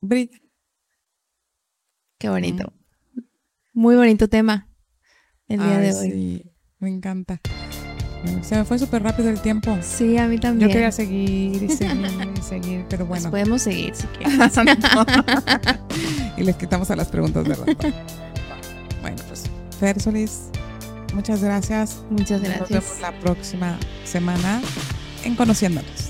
Brillan. 0.00 0.40
Qué 2.18 2.28
bonito. 2.28 2.72
Muy 3.74 3.96
bonito 3.96 4.28
tema 4.28 4.68
el 5.48 5.58
día 5.58 5.78
de 5.78 5.94
hoy. 5.94 6.10
Sí, 6.10 6.51
me 6.82 6.90
encanta. 6.90 7.40
Se 8.42 8.56
me 8.56 8.64
fue 8.64 8.78
súper 8.78 9.02
rápido 9.02 9.30
el 9.30 9.40
tiempo. 9.40 9.78
Sí, 9.82 10.18
a 10.18 10.26
mí 10.26 10.38
también. 10.38 10.68
Yo 10.68 10.72
quería 10.72 10.92
seguir 10.92 11.62
y 11.62 11.68
seguir 11.68 12.10
y 12.36 12.42
seguir, 12.42 12.84
pero 12.88 13.06
bueno. 13.06 13.30
podemos 13.30 13.62
seguir 13.62 13.94
si 13.94 14.06
quieres. 14.08 14.56
y 16.36 16.42
les 16.42 16.56
quitamos 16.56 16.90
a 16.90 16.96
las 16.96 17.08
preguntas 17.08 17.44
de 17.44 17.54
rato. 17.54 17.88
bueno, 19.00 19.16
pues 19.28 19.44
Fer 19.78 20.00
Solís, 20.00 20.50
muchas 21.14 21.42
gracias. 21.42 22.02
Muchas 22.10 22.42
gracias. 22.42 22.70
Nos 22.70 22.70
vemos 22.70 23.00
la 23.00 23.12
próxima 23.20 23.78
semana 24.04 24.60
en 25.24 25.34
Conociéndonos. 25.36 26.01